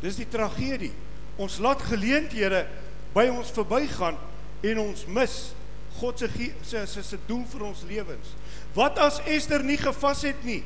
Dis 0.00 0.18
die 0.20 0.28
tragedie. 0.30 0.92
Ons 1.40 1.58
laat 1.62 1.82
geleenthede 1.86 2.64
by 3.14 3.26
ons 3.32 3.50
verbygaan 3.54 4.18
en 4.66 4.82
ons 4.82 5.06
mis 5.10 5.38
God 6.00 6.20
se 6.22 6.28
se 6.86 7.02
se 7.04 7.18
doel 7.28 7.44
vir 7.52 7.64
ons 7.66 7.82
lewens. 7.88 8.34
Wat 8.74 8.98
as 9.02 9.18
Ester 9.28 9.62
nie 9.66 9.78
gevas 9.80 10.22
het 10.24 10.44
nie? 10.46 10.62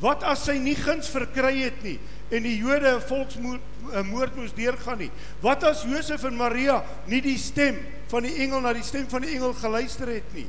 Wat 0.00 0.22
as 0.22 0.44
sy 0.46 0.58
nie 0.62 0.76
guns 0.78 1.10
verkry 1.10 1.56
het 1.64 1.82
nie 1.82 1.98
en 2.30 2.44
die 2.44 2.58
Jode 2.60 2.96
'n 2.96 3.00
volksmoord 3.00 4.36
moes 4.36 4.52
deurgaan 4.54 4.98
nie? 4.98 5.10
Wat 5.40 5.64
as 5.64 5.82
Josef 5.82 6.24
en 6.24 6.36
Maria 6.36 6.84
nie 7.06 7.20
die 7.20 7.38
stem 7.38 7.78
van 8.08 8.22
die 8.22 8.36
engel 8.36 8.60
na 8.60 8.72
die 8.72 8.82
stem 8.82 9.08
van 9.08 9.22
die 9.22 9.34
engel 9.34 9.54
geluister 9.54 10.06
het 10.06 10.34
nie? 10.34 10.46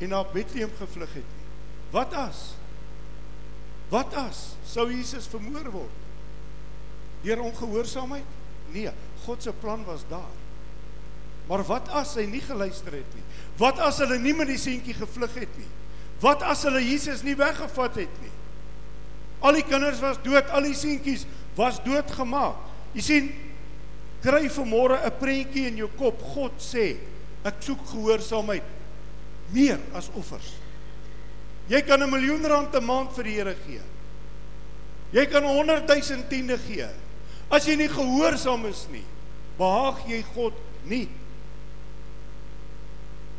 En 0.00 0.08
na 0.08 0.24
Bethlehem 0.24 0.70
gevlug 0.78 1.14
het 1.14 1.24
nie? 1.24 1.46
Wat 1.90 2.12
as? 2.12 2.54
Wat 3.88 4.14
as 4.14 4.56
sou 4.66 4.90
Jesus 4.90 5.26
vermoor 5.26 5.70
word? 5.70 5.96
Deur 7.22 7.40
ongehoorsaamheid? 7.40 8.26
Nee, 8.74 8.90
God 9.24 9.42
se 9.42 9.52
plan 9.52 9.84
was 9.84 10.04
daar. 10.10 10.34
Maar 11.48 11.62
wat 11.64 11.88
as 11.88 12.14
hy 12.18 12.26
nie 12.26 12.42
geluister 12.42 12.92
het 12.92 13.14
nie? 13.14 13.22
Wat 13.56 13.78
as 13.78 13.98
hulle 14.02 14.18
nie 14.18 14.34
met 14.34 14.50
die 14.50 14.58
seentjie 14.58 14.94
gevlug 14.94 15.34
het 15.38 15.58
nie? 15.58 15.68
Wat 16.20 16.42
as 16.42 16.62
hulle 16.64 16.80
Jesus 16.80 17.22
nie 17.22 17.36
weggevat 17.36 17.98
het 18.00 18.20
nie? 18.22 18.32
Al 19.44 19.58
die 19.58 19.66
kinders 19.66 20.00
was 20.00 20.20
dood, 20.24 20.48
al 20.48 20.64
die 20.64 20.76
seentjies 20.76 21.26
was 21.56 21.80
doodgemaak. 21.84 22.56
Jy 22.96 23.02
sien, 23.04 23.26
kry 24.24 24.48
vanmôre 24.48 24.96
'n 25.04 25.18
prentjie 25.20 25.66
in 25.68 25.76
jou 25.76 25.90
kop. 25.98 26.20
God 26.34 26.52
sê, 26.58 26.96
ek 27.44 27.60
soek 27.60 27.84
gehoorsaamheid 27.92 28.64
meer 29.52 29.78
as 29.94 30.08
offers. 30.16 30.54
Jy 31.68 31.82
kan 31.82 32.02
'n 32.02 32.10
miljoen 32.10 32.44
rand 32.44 32.74
'n 32.74 32.84
maand 32.84 33.12
vir 33.12 33.24
die 33.24 33.34
Here 33.34 33.56
gee. 33.66 33.80
Jy 35.12 35.26
kan 35.26 35.44
100 35.44 35.86
000 35.86 36.28
tiende 36.28 36.58
gee. 36.58 36.88
As 37.50 37.66
jy 37.66 37.76
nie 37.76 37.88
gehoorsaam 37.88 38.66
is 38.66 38.86
nie, 38.90 39.04
behaag 39.58 40.08
jy 40.08 40.22
God 40.34 40.54
nie. 40.84 41.08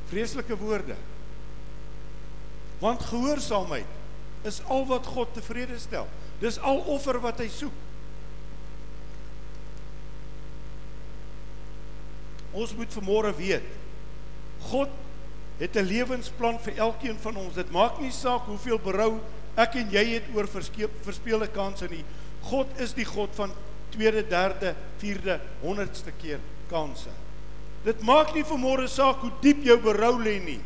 Vreeslike 0.10 0.56
woorde. 0.58 0.96
Want 2.80 3.02
gehoorsaamheid 3.02 3.86
is 4.48 4.62
al 4.70 4.86
wat 4.86 5.06
God 5.06 5.34
tevrede 5.34 5.80
stel. 5.80 6.08
Dis 6.40 6.60
al 6.60 6.78
offer 6.78 7.20
wat 7.22 7.42
hy 7.42 7.50
soek. 7.50 7.74
Ons 12.58 12.74
moet 12.78 12.94
vermôre 12.94 13.34
weet. 13.38 13.66
God 14.70 14.90
het 15.58 15.76
'n 15.76 15.90
lewensplan 15.90 16.60
vir 16.60 16.78
elkeen 16.78 17.18
van 17.18 17.36
ons. 17.36 17.54
Dit 17.54 17.72
maak 17.72 18.00
nie 18.00 18.12
saak 18.12 18.46
hoeveel 18.46 18.80
berou 18.80 19.20
ek 19.56 19.76
en 19.76 19.90
jy 19.90 20.06
het 20.06 20.24
oor 20.34 20.48
verspeelde 21.02 21.48
kansse 21.48 21.88
nie. 21.90 22.04
God 22.42 22.68
is 22.78 22.94
die 22.94 23.06
God 23.06 23.30
van 23.36 23.52
tweede, 23.90 24.28
derde, 24.28 24.76
vierde, 24.98 25.40
honderdste 25.62 26.12
keer 26.22 26.40
kansse. 26.70 27.10
Dit 27.84 28.02
maak 28.02 28.34
nie 28.36 28.44
vermôre 28.44 28.88
saak 28.88 29.24
hoe 29.24 29.32
diep 29.42 29.64
jou 29.64 29.78
berou 29.82 30.18
lê 30.22 30.38
nie. 30.44 30.60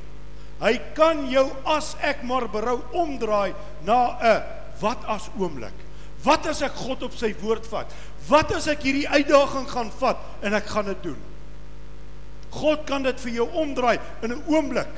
Hy 0.62 0.76
kan 0.94 1.26
jou 1.32 1.48
as 1.66 1.96
ek 2.06 2.22
maar 2.24 2.46
berou 2.52 2.80
omdraai 2.94 3.54
na 3.84 4.18
'n 4.22 4.44
wat 4.82 5.06
as 5.06 5.30
oomblik. 5.38 5.74
Wat 6.24 6.46
as 6.46 6.62
ek 6.62 6.74
God 6.78 7.04
op 7.04 7.14
sy 7.18 7.34
woord 7.42 7.66
vat? 7.66 7.90
Wat 8.28 8.52
as 8.54 8.68
ek 8.68 8.84
hierdie 8.86 9.10
uitdaging 9.10 9.68
gaan 9.70 9.92
vat 10.00 10.18
en 10.42 10.54
ek 10.54 10.68
gaan 10.70 10.86
dit 10.86 11.04
doen? 11.04 11.18
God 12.52 12.86
kan 12.86 13.04
dit 13.04 13.20
vir 13.20 13.32
jou 13.32 13.48
omdraai 13.50 14.00
in 14.22 14.32
'n 14.32 14.44
oomblik. 14.48 14.94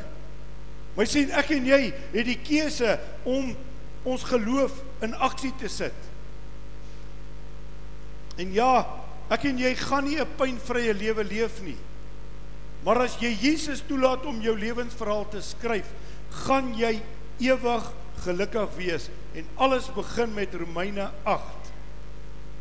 My 0.97 1.05
sien 1.05 1.31
ek 1.31 1.51
en 1.51 1.65
jy 1.65 1.93
het 2.13 2.25
die 2.25 2.39
keuse 2.43 2.99
om 3.23 3.55
ons 4.03 4.23
geloof 4.23 4.71
in 5.01 5.15
aksie 5.15 5.53
te 5.57 5.69
sit. 5.69 5.95
En 8.37 8.53
ja, 8.53 8.85
ek 9.29 9.45
en 9.45 9.57
jy 9.57 9.75
gaan 9.75 10.03
nie 10.03 10.19
'n 10.19 10.35
pynvrye 10.37 10.93
lewe 10.93 11.23
leef 11.23 11.61
nie. 11.61 11.77
Maar 12.83 13.05
as 13.05 13.15
jy 13.21 13.31
Jesus 13.39 13.83
toelaat 13.87 14.25
om 14.27 14.41
jou 14.43 14.55
lewensverhaal 14.59 15.27
te 15.31 15.41
skryf, 15.43 15.87
gaan 16.43 16.73
jy 16.75 16.97
ewig 17.43 17.91
gelukkig 18.23 18.75
wees 18.77 19.09
en 19.35 19.47
alles 19.63 19.87
begin 19.95 20.33
met 20.35 20.55
Romeine 20.55 21.09
8. 21.23 21.71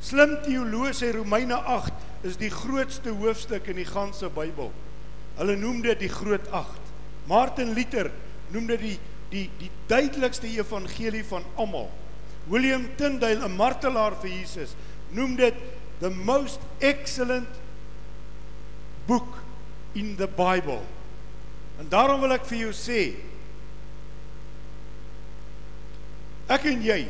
Slim 0.03 0.37
teoloë 0.47 0.95
sê 0.97 1.13
Romeine 1.15 1.59
8 1.59 2.27
is 2.27 2.39
die 2.39 2.51
grootste 2.51 3.15
hoofstuk 3.19 3.69
in 3.71 3.79
die 3.83 3.89
ganse 3.89 4.31
Bybel. 4.35 4.71
Hulle 5.39 5.57
noem 5.59 5.83
dit 5.85 6.03
die 6.03 6.13
groot 6.13 6.47
8. 6.55 6.93
Martin 7.31 7.75
Luther 7.75 8.11
noem 8.55 8.71
dit 8.75 8.87
die 8.87 8.99
die 9.33 9.47
die 9.57 9.71
duidelikste 9.89 10.47
evangelie 10.47 11.23
van 11.25 11.45
almal. 11.57 11.89
William 12.51 12.89
Tyndale, 12.99 13.47
'n 13.47 13.57
martelaar 13.57 14.15
vir 14.21 14.31
Jesus, 14.31 14.75
noem 15.11 15.37
dit 15.37 15.55
the 16.01 16.11
most 16.11 16.61
excellent 16.81 17.49
book 19.07 19.42
in 19.93 20.15
the 20.17 20.29
Bible. 20.29 20.81
En 21.79 21.89
daarom 21.89 22.21
wil 22.21 22.37
ek 22.37 22.47
vir 22.49 22.67
jou 22.67 22.73
sê 22.77 23.01
ek 26.53 26.67
en 26.69 26.83
jy 26.85 27.01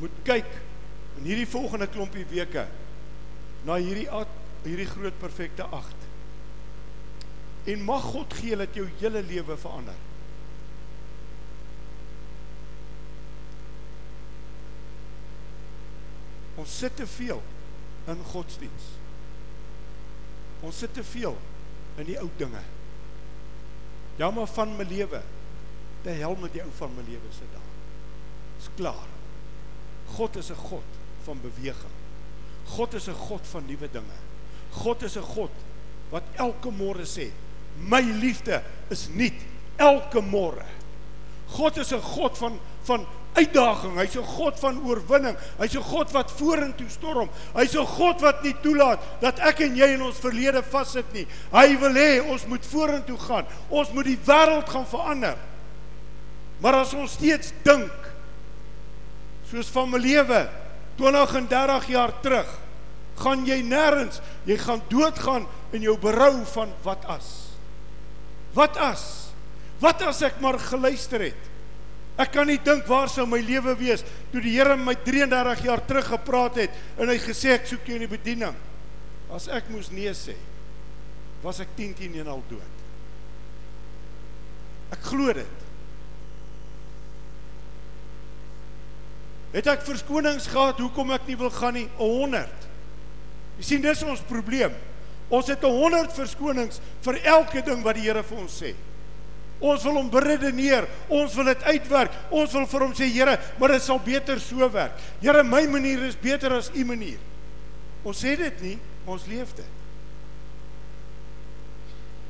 moet 0.00 0.20
kyk 0.26 0.48
in 1.20 1.28
hierdie 1.28 1.48
volgende 1.48 1.86
klompie 1.92 2.24
weke 2.32 2.64
na 3.68 3.76
hierdie 3.78 4.08
hierdie 4.64 4.88
groot 4.88 5.16
perfekte 5.20 5.64
8. 5.64 6.06
En 7.72 7.84
mag 7.84 8.04
God 8.12 8.34
gee 8.40 8.56
dat 8.56 8.74
jou 8.76 8.86
hele 9.00 9.22
lewe 9.24 9.56
verander. 9.60 9.96
Ons 16.60 16.72
sit 16.82 16.96
te 16.96 17.06
veel 17.08 17.40
in 18.10 18.24
godsdiens. 18.32 18.99
Ons 20.62 20.78
sit 20.78 20.92
te 20.94 21.04
veel 21.04 21.36
in 21.98 22.08
die 22.08 22.18
ou 22.20 22.28
dinge. 22.36 22.62
Ja, 24.20 24.30
maar 24.30 24.50
van 24.52 24.76
my 24.76 24.84
lewe. 24.84 25.22
Die 26.04 26.16
hel 26.20 26.36
met 26.40 26.52
die 26.52 26.62
ou 26.64 26.72
van 26.76 26.92
my 26.96 27.04
lewe 27.06 27.32
se 27.32 27.48
daar. 27.52 27.68
Dis 28.58 28.68
klaar. 28.76 29.08
God 30.16 30.36
is 30.36 30.50
'n 30.50 30.54
God 30.56 30.88
van 31.24 31.40
beweging. 31.40 31.96
God 32.66 32.94
is 32.94 33.08
'n 33.08 33.14
God 33.14 33.46
van 33.46 33.66
nuwe 33.66 33.88
dinge. 33.90 34.18
God 34.70 35.02
is 35.02 35.16
'n 35.16 35.22
God 35.22 35.50
wat 36.10 36.22
elke 36.34 36.70
môre 36.70 37.06
sê, 37.06 37.30
"My 37.76 38.00
liefde 38.00 38.62
is 38.88 39.08
nuut 39.08 39.40
elke 39.76 40.20
môre." 40.20 40.66
God 41.48 41.76
is 41.76 41.92
'n 41.92 42.00
God 42.00 42.38
van 42.38 42.58
van 42.82 43.06
uitdaging. 43.34 43.96
Hy's 43.96 44.16
'n 44.16 44.24
God 44.24 44.58
van 44.58 44.80
oorwinning. 44.84 45.36
Hy's 45.58 45.74
'n 45.76 45.82
God 45.82 46.10
wat 46.12 46.30
vorentoe 46.30 46.88
storm. 46.88 47.28
Hy's 47.54 47.74
'n 47.74 47.86
God 47.86 48.20
wat 48.20 48.42
nie 48.42 48.54
toelaat 48.62 49.00
dat 49.20 49.38
ek 49.38 49.60
en 49.60 49.76
jy 49.76 49.94
in 49.94 50.02
ons 50.02 50.18
verlede 50.18 50.62
vassit 50.62 51.12
nie. 51.12 51.26
Hy 51.52 51.78
wil 51.78 51.94
hê 51.94 52.20
ons 52.30 52.46
moet 52.46 52.66
vorentoe 52.66 53.18
gaan. 53.18 53.46
Ons 53.68 53.92
moet 53.92 54.04
die 54.04 54.18
wêreld 54.24 54.68
gaan 54.68 54.86
verander. 54.86 55.36
Maar 56.60 56.74
as 56.74 56.94
ons 56.94 57.12
steeds 57.12 57.52
dink 57.62 57.92
soos 59.50 59.68
van 59.68 59.90
my 59.90 59.98
lewe 59.98 60.48
20 60.96 61.34
en 61.34 61.46
30 61.48 61.86
jaar 61.86 62.12
terug, 62.20 62.46
gaan 63.16 63.46
jy 63.46 63.62
nêrens. 63.62 64.20
Jy 64.44 64.56
gaan 64.56 64.82
doodgaan 64.88 65.46
in 65.72 65.82
jou 65.82 65.96
berou 65.98 66.44
van 66.44 66.72
wat 66.82 67.04
as. 67.06 67.56
Wat 68.56 68.76
as? 68.76 69.32
Wat 69.80 70.02
as 70.02 70.22
ek 70.22 70.40
maar 70.40 70.58
geluister 70.58 71.20
het? 71.20 71.50
Ek 72.20 72.34
kan 72.34 72.48
nie 72.50 72.58
dink 72.60 72.84
waar 72.90 73.08
sou 73.08 73.24
my 73.28 73.38
lewe 73.40 73.72
wees 73.80 74.02
toe 74.32 74.42
die 74.44 74.52
Here 74.58 74.76
my 74.76 74.92
33 75.06 75.64
jaar 75.64 75.80
terug 75.88 76.10
gepraat 76.12 76.58
het 76.60 76.76
en 77.00 77.08
hy 77.08 77.16
gesê 77.22 77.54
ek 77.54 77.70
soek 77.70 77.88
jou 77.88 77.96
in 77.96 78.04
die 78.04 78.10
bediening. 78.10 78.56
As 79.32 79.46
ek 79.48 79.70
moes 79.72 79.88
nee 79.94 80.12
sê, 80.16 80.34
was 81.40 81.62
ek 81.62 81.72
10 81.78 81.96
teen 81.96 82.18
1 82.20 82.28
al 82.28 82.42
dood. 82.50 82.84
Ek 84.92 85.00
glo 85.06 85.32
dit. 85.32 85.66
Het 89.54 89.70
ek 89.72 89.86
verskonings 89.86 90.46
gehad 90.50 90.78
hoekom 90.82 91.14
ek 91.14 91.26
nie 91.30 91.38
wil 91.38 91.50
gaan 91.54 91.78
nie? 91.78 91.86
100. 91.98 92.68
Jy 93.58 93.66
sien 93.66 93.82
dis 93.82 94.04
ons 94.06 94.22
probleem. 94.28 94.74
Ons 95.30 95.50
het 95.50 95.62
100 95.62 96.12
verskonings 96.14 96.82
vir 97.06 97.20
elke 97.32 97.62
ding 97.66 97.82
wat 97.86 97.98
die 97.98 98.06
Here 98.06 98.22
vir 98.26 98.44
ons 98.44 98.60
sê. 98.62 98.74
Ons 99.60 99.82
wil 99.84 99.98
hom 100.00 100.08
beredeneer, 100.12 100.86
ons 101.12 101.34
wil 101.36 101.50
dit 101.52 101.66
uitwerk. 101.68 102.14
Ons 102.32 102.54
wil 102.56 102.64
vir 102.72 102.84
hom 102.86 102.94
sê, 102.96 103.10
Here, 103.12 103.36
maar 103.60 103.74
dit 103.74 103.84
sal 103.84 104.00
beter 104.04 104.40
so 104.40 104.68
werk. 104.72 104.96
Here, 105.20 105.44
my 105.44 105.66
manier 105.68 106.06
is 106.08 106.16
beter 106.16 106.56
as 106.56 106.72
u 106.72 106.84
manier. 106.88 107.20
Ons 108.00 108.22
sê 108.24 108.32
dit 108.40 108.64
nie, 108.64 108.78
ons 109.04 109.28
leef 109.28 109.52
dit. 109.58 109.76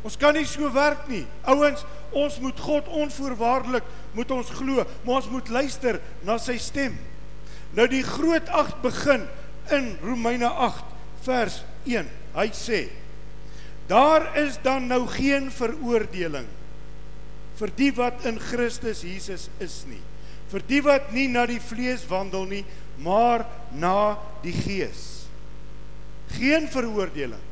Ons 0.03 0.17
kan 0.19 0.35
nie 0.35 0.47
so 0.49 0.67
werk 0.75 1.07
nie. 1.13 1.23
Ouens, 1.53 1.85
ons 2.17 2.39
moet 2.43 2.61
God 2.65 2.89
onvoorwaardelik 3.03 3.87
moet 4.17 4.31
ons 4.35 4.53
glo, 4.57 4.83
maar 5.05 5.21
ons 5.21 5.31
moet 5.31 5.51
luister 5.53 6.01
na 6.27 6.39
sy 6.41 6.57
stem. 6.59 6.97
Nou 7.77 7.87
die 7.87 8.03
groot 8.03 8.49
8 8.51 8.81
begin 8.83 9.29
in 9.71 9.93
Romeine 10.03 10.49
8 10.51 10.97
vers 11.27 11.61
1. 11.87 12.09
Hy 12.35 12.49
sê: 12.57 12.81
Daar 13.91 14.33
is 14.41 14.57
dan 14.65 14.89
nou 14.91 15.05
geen 15.13 15.51
veroordeling 15.55 16.49
vir 17.61 17.73
die 17.77 17.91
wat 17.93 18.25
in 18.29 18.41
Christus 18.41 19.05
Jesus 19.05 19.49
is 19.61 19.83
nie. 19.89 20.01
Vir 20.51 20.65
die 20.67 20.81
wat 20.83 21.13
nie 21.15 21.29
na 21.31 21.45
die 21.47 21.61
vlees 21.63 22.07
wandel 22.11 22.49
nie, 22.49 22.65
maar 23.05 23.45
na 23.77 24.17
die 24.43 24.55
gees. 24.57 25.29
Geen 26.35 26.67
veroordeling. 26.71 27.43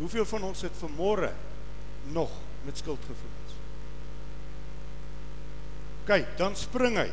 Hoeveel 0.00 0.26
van 0.26 0.48
ons 0.48 0.64
sit 0.64 0.74
vanmôre 0.80 1.30
nog 2.14 2.32
met 2.66 2.78
skuldgevoelens? 2.80 3.58
Kyk, 6.08 6.32
dan 6.40 6.56
spring 6.58 6.98
hy. 6.98 7.08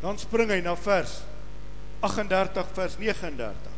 Dan 0.00 0.20
spring 0.20 0.52
hy 0.54 0.60
na 0.64 0.76
vers 0.78 1.18
38 2.04 2.72
vers 2.76 2.96
39. 3.00 3.74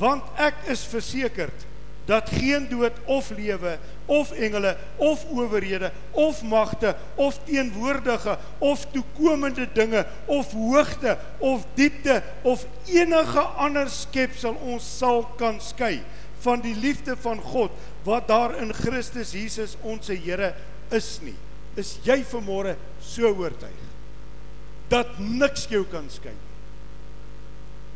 Want 0.00 0.40
ek 0.40 0.62
is 0.72 0.84
versekerd 0.88 1.66
dat 2.08 2.30
geen 2.32 2.68
dood 2.68 2.96
of 3.04 3.30
lewe 3.36 3.78
of 4.06 4.30
engele 4.32 4.76
of 4.96 5.24
owerhede 5.28 5.92
of 6.10 6.42
magte 6.42 6.96
of 7.14 7.38
teenwoordige 7.44 8.38
of 8.58 8.86
toekomende 8.90 9.68
dinge 9.72 10.06
of 10.24 10.52
hoogte 10.52 11.18
of 11.38 11.66
diepte 11.74 12.22
of 12.42 12.64
enige 12.86 13.40
ander 13.40 13.90
skepsel 13.90 14.56
ons 14.64 14.86
sal 14.98 15.26
kan 15.36 15.60
skei 15.60 16.00
van 16.40 16.62
die 16.64 16.74
liefde 16.76 17.16
van 17.20 17.40
God 17.40 17.76
wat 18.08 18.28
daar 18.28 18.56
in 18.62 18.72
Christus 18.74 19.34
Jesus 19.36 19.76
ons 19.82 20.08
Here 20.08 20.54
is 20.88 21.18
nie. 21.20 21.36
Is 21.76 21.98
jy 22.06 22.22
vanmôre 22.24 22.76
so 23.04 23.28
oortuig 23.28 23.84
dat 24.88 25.18
niks 25.20 25.66
jou 25.68 25.82
kan 25.92 26.06
skei 26.08 26.32
nie? 26.32 26.48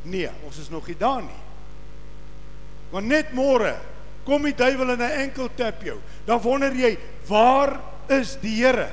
Nee, 0.03 0.29
ons 0.45 0.59
is 0.59 0.69
nog 0.69 0.85
nie 0.91 0.99
daar 0.99 1.23
nie. 1.25 1.43
Want 2.93 3.09
net 3.09 3.33
môre 3.33 3.73
kom 4.25 4.43
die 4.43 4.55
duiwel 4.55 4.91
in 4.91 5.03
'n 5.03 5.19
enkel 5.29 5.49
tap 5.55 5.83
jou. 5.83 5.99
Dan 6.25 6.41
wonder 6.41 6.75
jy, 6.75 6.99
waar 7.27 7.81
is 8.09 8.37
die 8.41 8.65
Here? 8.65 8.89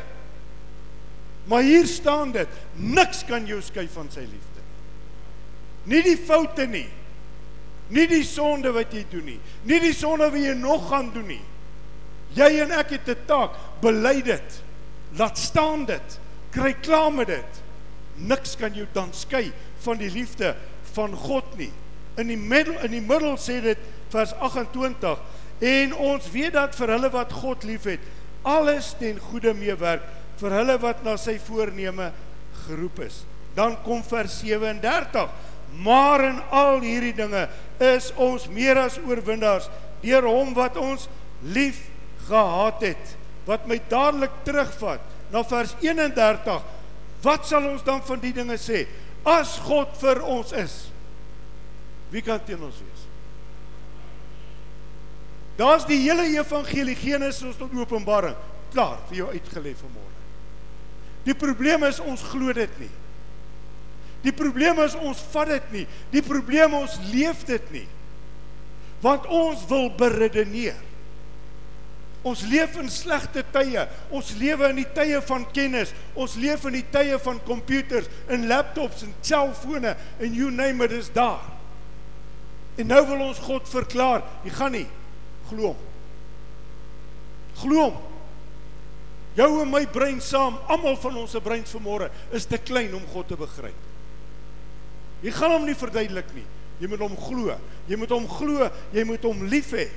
Maar 1.46 1.62
hier 1.62 1.86
staan 1.88 2.32
dit, 2.32 2.48
niks 2.76 3.26
kan 3.26 3.46
jou 3.46 3.62
skei 3.62 3.88
van 3.90 4.10
sy 4.12 4.20
liefde 4.20 4.62
nie. 5.86 5.96
Nie 5.96 6.02
die 6.04 6.18
foute 6.18 6.68
nie. 6.68 6.88
Nie 7.90 8.06
die 8.08 8.24
sonde 8.24 8.72
wat 8.72 8.94
jy 8.94 9.06
doen 9.10 9.26
nie. 9.26 9.40
Nie 9.66 9.80
die 9.80 9.94
sonde 9.98 10.30
wat 10.30 10.42
jy 10.42 10.54
nog 10.54 10.90
gaan 10.92 11.10
doen 11.14 11.26
nie. 11.28 11.42
Jy 12.38 12.62
en 12.62 12.72
ek 12.72 12.90
het 12.90 13.10
'n 13.10 13.26
taak, 13.26 13.52
bely 13.82 14.22
dit. 14.22 14.62
Laat 15.18 15.38
staan 15.38 15.86
dit. 15.86 16.20
Kry 16.52 16.74
klaar 16.74 17.12
met 17.12 17.28
dit. 17.28 17.62
Niks 18.16 18.56
kan 18.56 18.74
jou 18.74 18.86
dan 18.94 19.14
skei 19.14 19.52
van 19.80 19.98
die 19.98 20.12
liefde 20.12 20.56
van 20.94 21.16
God 21.16 21.58
nie. 21.58 21.72
In 22.18 22.28
die 22.28 22.38
middel 22.38 22.80
in 22.84 22.92
die 22.92 23.02
middel 23.02 23.38
sê 23.38 23.62
dit 23.62 23.78
vers 24.14 24.34
28 24.40 25.20
en 25.60 25.94
ons 26.14 26.32
weet 26.32 26.56
dat 26.56 26.76
vir 26.78 26.94
hulle 26.96 27.12
wat 27.14 27.36
God 27.36 27.66
liefhet 27.68 28.04
alles 28.48 28.94
ten 29.00 29.20
goeie 29.30 29.54
meewerk 29.54 30.06
vir 30.40 30.56
hulle 30.56 30.78
wat 30.80 31.04
na 31.04 31.18
sy 31.20 31.36
voorneme 31.44 32.14
geroep 32.66 33.02
is. 33.04 33.24
Dan 33.58 33.76
kom 33.84 34.04
vers 34.08 34.40
37 34.40 35.28
maar 35.84 36.24
in 36.26 36.40
al 36.56 36.80
hierdie 36.82 37.14
dinge 37.14 37.44
is 37.84 38.10
ons 38.18 38.48
meer 38.50 38.80
as 38.82 38.98
oorwinnaars 39.04 39.68
deur 40.02 40.26
hom 40.26 40.56
wat 40.58 40.80
ons 40.80 41.06
lief 41.44 41.84
gehad 42.30 42.82
het. 42.88 43.16
Wat 43.46 43.68
my 43.70 43.78
dadelik 43.92 44.34
terugvat 44.48 45.04
na 45.34 45.44
vers 45.46 45.76
31 45.84 46.64
wat 47.22 47.46
sal 47.46 47.68
ons 47.68 47.84
dan 47.84 48.00
van 48.08 48.24
die 48.24 48.34
dinge 48.34 48.56
sê? 48.58 48.86
As 49.28 49.58
God 49.68 49.92
vir 50.00 50.24
ons 50.24 50.56
is 50.56 50.80
wie 52.10 52.24
kan 52.26 52.40
teen 52.42 52.64
ons 52.66 52.80
wees 52.82 52.99
Daar's 55.60 55.84
die 55.84 56.00
hele 56.00 56.24
evangelie 56.38 56.96
Genesis 56.96 57.58
tot 57.60 57.74
Openbaring 57.76 58.36
klaar 58.72 59.00
vir 59.10 59.24
jou 59.24 59.30
uitgelê 59.34 59.74
vanmôre. 59.76 60.18
Die 61.26 61.36
probleem 61.36 61.84
is 61.84 62.00
ons 62.00 62.22
glo 62.32 62.54
dit 62.56 62.76
nie. 62.80 62.92
Die 64.24 64.32
probleem 64.36 64.80
is 64.86 64.96
ons 64.96 65.20
vat 65.34 65.50
dit 65.52 65.74
nie. 65.74 65.86
Die 66.14 66.24
probleem 66.24 66.78
ons 66.78 66.96
leef 67.12 67.42
dit 67.48 67.74
nie. 67.76 67.88
Want 69.04 69.28
ons 69.28 69.66
wil 69.68 69.90
beredeneer. 70.00 70.78
Ons 72.24 72.46
leef 72.52 72.78
in 72.80 72.88
slegte 72.92 73.44
tye. 73.52 73.84
Ons 74.16 74.32
lewe 74.40 74.70
in 74.72 74.80
die 74.80 74.88
tye 74.96 75.20
van 75.28 75.44
kennis. 75.56 75.92
Ons 76.16 76.38
leef 76.40 76.64
in 76.72 76.78
die 76.78 76.86
tye 76.92 77.20
van 77.24 77.40
komputers 77.48 78.08
en 78.32 78.48
laptops 78.48 79.04
en 79.08 79.12
selfone 79.24 79.96
en 80.20 80.40
you 80.40 80.52
name 80.52 80.88
it 80.88 80.96
is 81.00 81.12
daar. 81.16 81.44
En 82.80 82.88
nou 82.88 83.04
wil 83.12 83.28
ons 83.28 83.44
God 83.44 83.68
verklaar, 83.68 84.24
jy 84.48 84.56
gaan 84.56 84.76
nie 84.78 84.88
Glo 85.50 85.74
hom. 85.74 85.84
Glo 87.60 87.90
hom. 87.90 88.00
Jou 89.38 89.50
en 89.62 89.70
my 89.72 89.84
brein 89.94 90.20
saam, 90.24 90.58
almal 90.72 90.98
van 91.00 91.20
ons 91.22 91.32
se 91.32 91.42
breins 91.44 91.76
vanmôre 91.76 92.10
is 92.36 92.48
te 92.50 92.58
klein 92.60 92.96
om 92.98 93.06
God 93.14 93.30
te 93.30 93.38
begryp. 93.40 93.86
Jy 95.24 95.34
gaan 95.36 95.54
hom 95.58 95.68
nie 95.68 95.78
verduidelik 95.78 96.32
nie. 96.36 96.46
Jy 96.80 96.90
moet 96.92 97.04
hom 97.04 97.16
glo. 97.20 97.56
Jy 97.90 98.00
moet 98.00 98.14
hom 98.16 98.28
glo, 98.32 98.70
jy 98.96 99.06
moet 99.08 99.26
hom 99.28 99.46
lief 99.52 99.74
hê. 99.76 99.88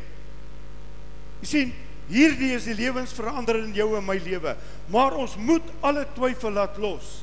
Jy 1.42 1.48
sien, 1.48 1.74
hierdie 2.10 2.52
is 2.56 2.66
die 2.68 2.76
lewensverandering 2.78 3.70
in 3.70 3.76
jou 3.78 3.92
en 3.98 4.06
my 4.06 4.18
lewe. 4.22 4.56
Maar 4.94 5.18
ons 5.22 5.36
moet 5.38 5.74
alle 5.86 6.04
twyfel 6.16 6.58
laat 6.58 6.78
los. 6.82 7.20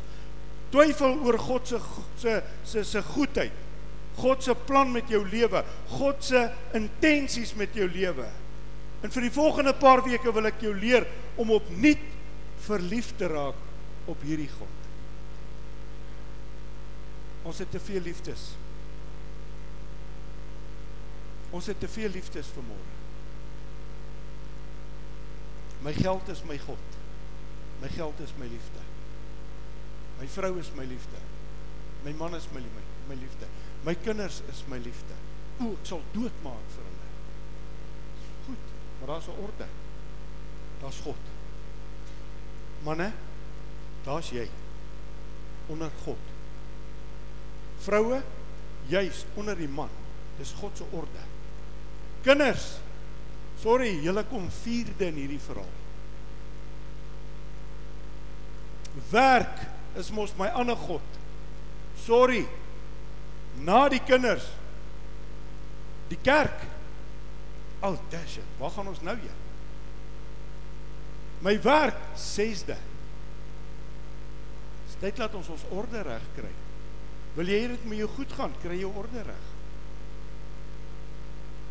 Twyfel 0.73 1.17
oor 1.25 1.39
God 1.41 1.67
se 1.67 1.79
se 2.21 2.35
se 2.67 2.85
se 2.87 3.03
goedheid. 3.13 3.65
God 4.19 4.43
se 4.43 4.55
plan 4.67 4.91
met 4.91 5.09
jou 5.11 5.21
lewe, 5.27 5.63
God 5.95 6.23
se 6.23 6.43
intensies 6.77 7.55
met 7.59 7.75
jou 7.75 7.87
lewe. 7.89 8.27
En 9.03 9.13
vir 9.13 9.27
die 9.29 9.33
volgende 9.33 9.73
paar 9.79 10.03
weke 10.03 10.31
wil 10.35 10.49
ek 10.49 10.59
jou 10.65 10.73
leer 10.75 11.07
om 11.39 11.53
opnuut 11.55 12.03
verlief 12.65 13.13
te 13.17 13.29
raak 13.31 14.09
op 14.11 14.25
hierdie 14.27 14.49
God. 14.51 14.75
Ons 17.47 17.61
het 17.63 17.71
te 17.71 17.79
veel 17.79 18.03
liefdes. 18.03 18.49
Ons 21.55 21.69
het 21.71 21.79
te 21.81 21.87
veel 21.89 22.11
liefdes 22.13 22.51
vir 22.53 22.65
môre. 22.67 22.95
My 25.81 25.93
geld 25.95 26.27
is 26.29 26.43
my 26.43 26.59
God. 26.67 26.99
My 27.79 27.87
geld 27.95 28.19
is 28.19 28.35
my 28.37 28.47
liefde. 28.51 28.83
My 30.19 30.27
vrou 30.27 30.57
is 30.59 30.71
my 30.75 30.83
liefde. 30.83 31.21
My 32.03 32.11
man 32.19 32.35
is 32.35 32.47
my 32.51 32.59
my, 32.59 32.83
my 33.07 33.15
liefde. 33.15 33.47
My 33.85 33.95
kinders 33.95 34.41
is 34.51 34.63
my 34.67 34.77
liefde. 34.77 35.15
o, 35.59 35.73
ek 35.75 35.87
sal 35.87 36.01
doodmaak 36.13 36.67
vir 36.73 36.85
hulle. 36.85 37.07
Goed, 38.47 38.73
maar 38.99 39.13
daar's 39.13 39.27
'n 39.27 39.41
orde. 39.43 39.67
Daar's 40.81 40.99
God. 41.03 41.23
Manne, 42.83 43.11
daar's 44.05 44.29
jy 44.29 44.47
onder 45.67 45.91
God. 46.05 46.23
Vroue, 47.79 48.21
jy's 48.87 49.25
onder 49.35 49.55
die 49.55 49.67
man. 49.67 49.89
Dis 50.37 50.51
God 50.51 50.77
se 50.77 50.83
orde. 50.91 51.23
Kinders, 52.23 52.79
sorry, 53.59 53.99
julle 54.03 54.23
kom 54.23 54.51
vierde 54.51 55.05
in 55.05 55.15
hierdie 55.15 55.39
verhaal. 55.39 55.75
Werk 59.11 59.67
is 59.95 60.11
mos 60.11 60.33
my 60.37 60.47
ander 60.47 60.75
God. 60.75 61.01
Sorry. 62.05 62.47
Na 63.57 63.87
die 63.89 64.01
kinders. 64.03 64.45
Die 66.09 66.19
kerk. 66.21 66.65
Al 67.79 67.95
oh, 67.95 67.99
dash. 68.11 68.39
Waar 68.59 68.71
gaan 68.75 68.87
ons 68.91 69.01
nou 69.01 69.15
heen? 69.17 69.37
My 71.39 71.55
werk 71.63 71.99
sesde. 72.19 72.75
Dit 74.99 75.17
laat 75.17 75.35
ons 75.39 75.47
ons 75.47 75.63
orde 75.71 76.01
reg 76.03 76.23
kry. 76.35 76.51
Wil 77.37 77.51
jy 77.53 77.59
dit 77.71 77.85
met 77.87 78.01
jou 78.01 78.09
goed 78.17 78.33
gaan, 78.35 78.55
kry 78.59 78.81
jy 78.81 78.89
orde 78.89 79.23
reg. 79.23 79.45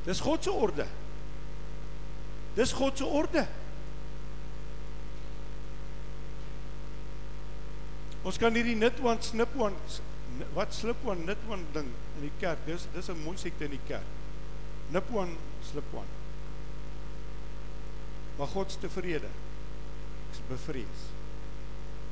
Dis 0.06 0.22
God 0.24 0.44
se 0.44 0.52
orde. 0.54 0.86
Dis 2.56 2.72
God 2.72 2.96
se 2.96 3.04
orde. 3.04 3.44
Ons 8.24 8.40
kan 8.40 8.56
hierdie 8.56 8.78
nit 8.78 8.96
one 9.04 9.20
snip 9.24 9.52
one 9.60 9.76
wat 10.54 10.74
slip 10.74 11.04
one 11.04 11.24
nit 11.24 11.38
one 11.48 11.64
ding 11.72 11.90
in 12.16 12.26
die 12.26 12.34
kerk. 12.40 12.58
Dis 12.66 12.86
dis 12.94 13.08
'n 13.08 13.22
mooi 13.24 13.36
siekte 13.36 13.64
in 13.64 13.70
die 13.70 13.86
kerk. 13.86 14.06
Nip 14.90 15.10
one 15.12 15.36
slip 15.62 15.84
one. 15.92 16.06
Maar 18.38 18.46
God 18.46 18.70
se 18.72 18.78
tevrede. 18.78 19.30
Ek 20.28 20.32
is 20.32 20.42
bevrees. 20.48 21.02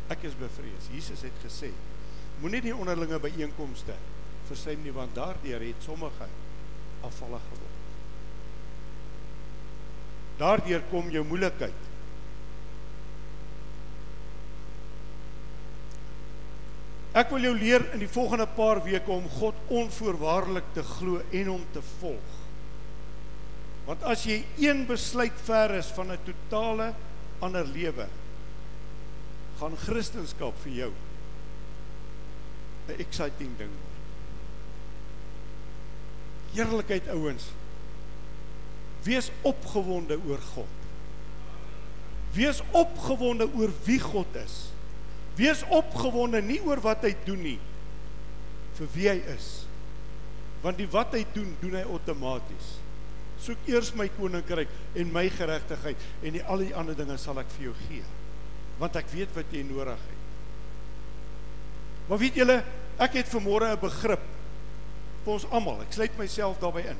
Ek 0.08 0.22
is 0.22 0.34
bevrees. 0.34 0.88
Jesus 0.92 1.22
het 1.22 1.38
gesê: 1.44 1.70
Moenie 2.40 2.60
die 2.60 2.74
onderlinge 2.74 3.18
byeenkomste 3.18 3.94
versuim 4.46 4.82
nie 4.82 4.92
want 4.92 5.14
daardeur 5.14 5.60
het 5.60 5.82
sommige 5.82 6.28
afvallig 7.06 7.42
geword. 7.50 7.74
Daardeur 10.36 10.82
kom 10.90 11.10
jou 11.10 11.24
moeilikheid. 11.24 11.85
Ek 17.16 17.30
wil 17.32 17.46
jou 17.46 17.54
leer 17.56 17.80
in 17.96 18.02
die 18.02 18.10
volgende 18.12 18.44
paar 18.58 18.82
weke 18.84 19.08
om 19.12 19.24
God 19.38 19.56
onvoorwaardelik 19.72 20.66
te 20.76 20.82
glo 20.84 21.22
en 21.32 21.48
hom 21.54 21.64
te 21.72 21.80
volg. 21.96 22.34
Want 23.86 24.02
as 24.04 24.26
jy 24.28 24.42
een 24.60 24.82
besluit 24.88 25.36
ver 25.46 25.78
is 25.78 25.88
van 25.96 26.12
'n 26.12 26.18
totale 26.26 26.92
ander 27.40 27.64
lewe, 27.64 28.06
gaan 29.58 29.76
Christendom 29.76 30.52
vir 30.62 30.72
jou 30.72 30.92
'n 32.88 33.00
exciting 33.00 33.56
ding 33.58 33.70
word. 33.70 33.96
Heerlikheid 36.52 37.08
ouens. 37.08 37.44
Wees 39.02 39.30
opgewonde 39.42 40.18
oor 40.28 40.40
God. 40.54 40.74
Wees 42.32 42.62
opgewonde 42.70 43.48
oor 43.54 43.72
wie 43.84 44.00
God 44.00 44.34
is. 44.34 44.75
Wees 45.36 45.62
opgewonde 45.68 46.40
nie 46.42 46.58
oor 46.64 46.80
wat 46.84 47.04
hy 47.04 47.12
doen 47.26 47.42
nie, 47.44 47.58
vir 48.78 48.90
wie 48.94 49.08
hy 49.10 49.18
is. 49.34 49.48
Want 50.64 50.80
die 50.80 50.88
wat 50.90 51.12
hy 51.16 51.24
doen, 51.34 51.52
doen 51.60 51.76
hy 51.76 51.84
outomaties. 51.84 52.76
Soek 53.44 53.68
eers 53.68 53.92
my 53.96 54.08
koninkryk 54.16 54.70
en 54.96 55.12
my 55.12 55.26
geregtigheid 55.32 56.00
en 56.24 56.38
die 56.38 56.44
al 56.44 56.64
die 56.64 56.72
ander 56.76 56.96
dinge 56.96 57.18
sal 57.20 57.36
ek 57.42 57.50
vir 57.56 57.68
jou 57.68 57.74
gee. 57.86 58.06
Want 58.80 58.96
ek 58.96 59.12
weet 59.12 59.34
wat 59.36 59.52
jy 59.52 59.62
nodig 59.68 60.00
het. 60.00 60.24
Maar 62.08 62.20
weet 62.22 62.40
julle, 62.40 62.56
ek 63.02 63.18
het 63.20 63.28
vanmôre 63.28 63.72
'n 63.72 63.80
begrip 63.80 64.24
vir 65.24 65.32
ons 65.32 65.46
almal. 65.50 65.82
Ek 65.82 65.92
sluit 65.92 66.18
myself 66.18 66.58
daarbey 66.60 66.86
in. 66.86 66.98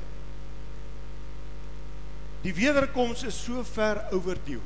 Die 2.43 2.53
wederkoms 2.53 3.23
is 3.23 3.35
so 3.35 3.63
ver 3.63 4.05
overdue. 4.11 4.61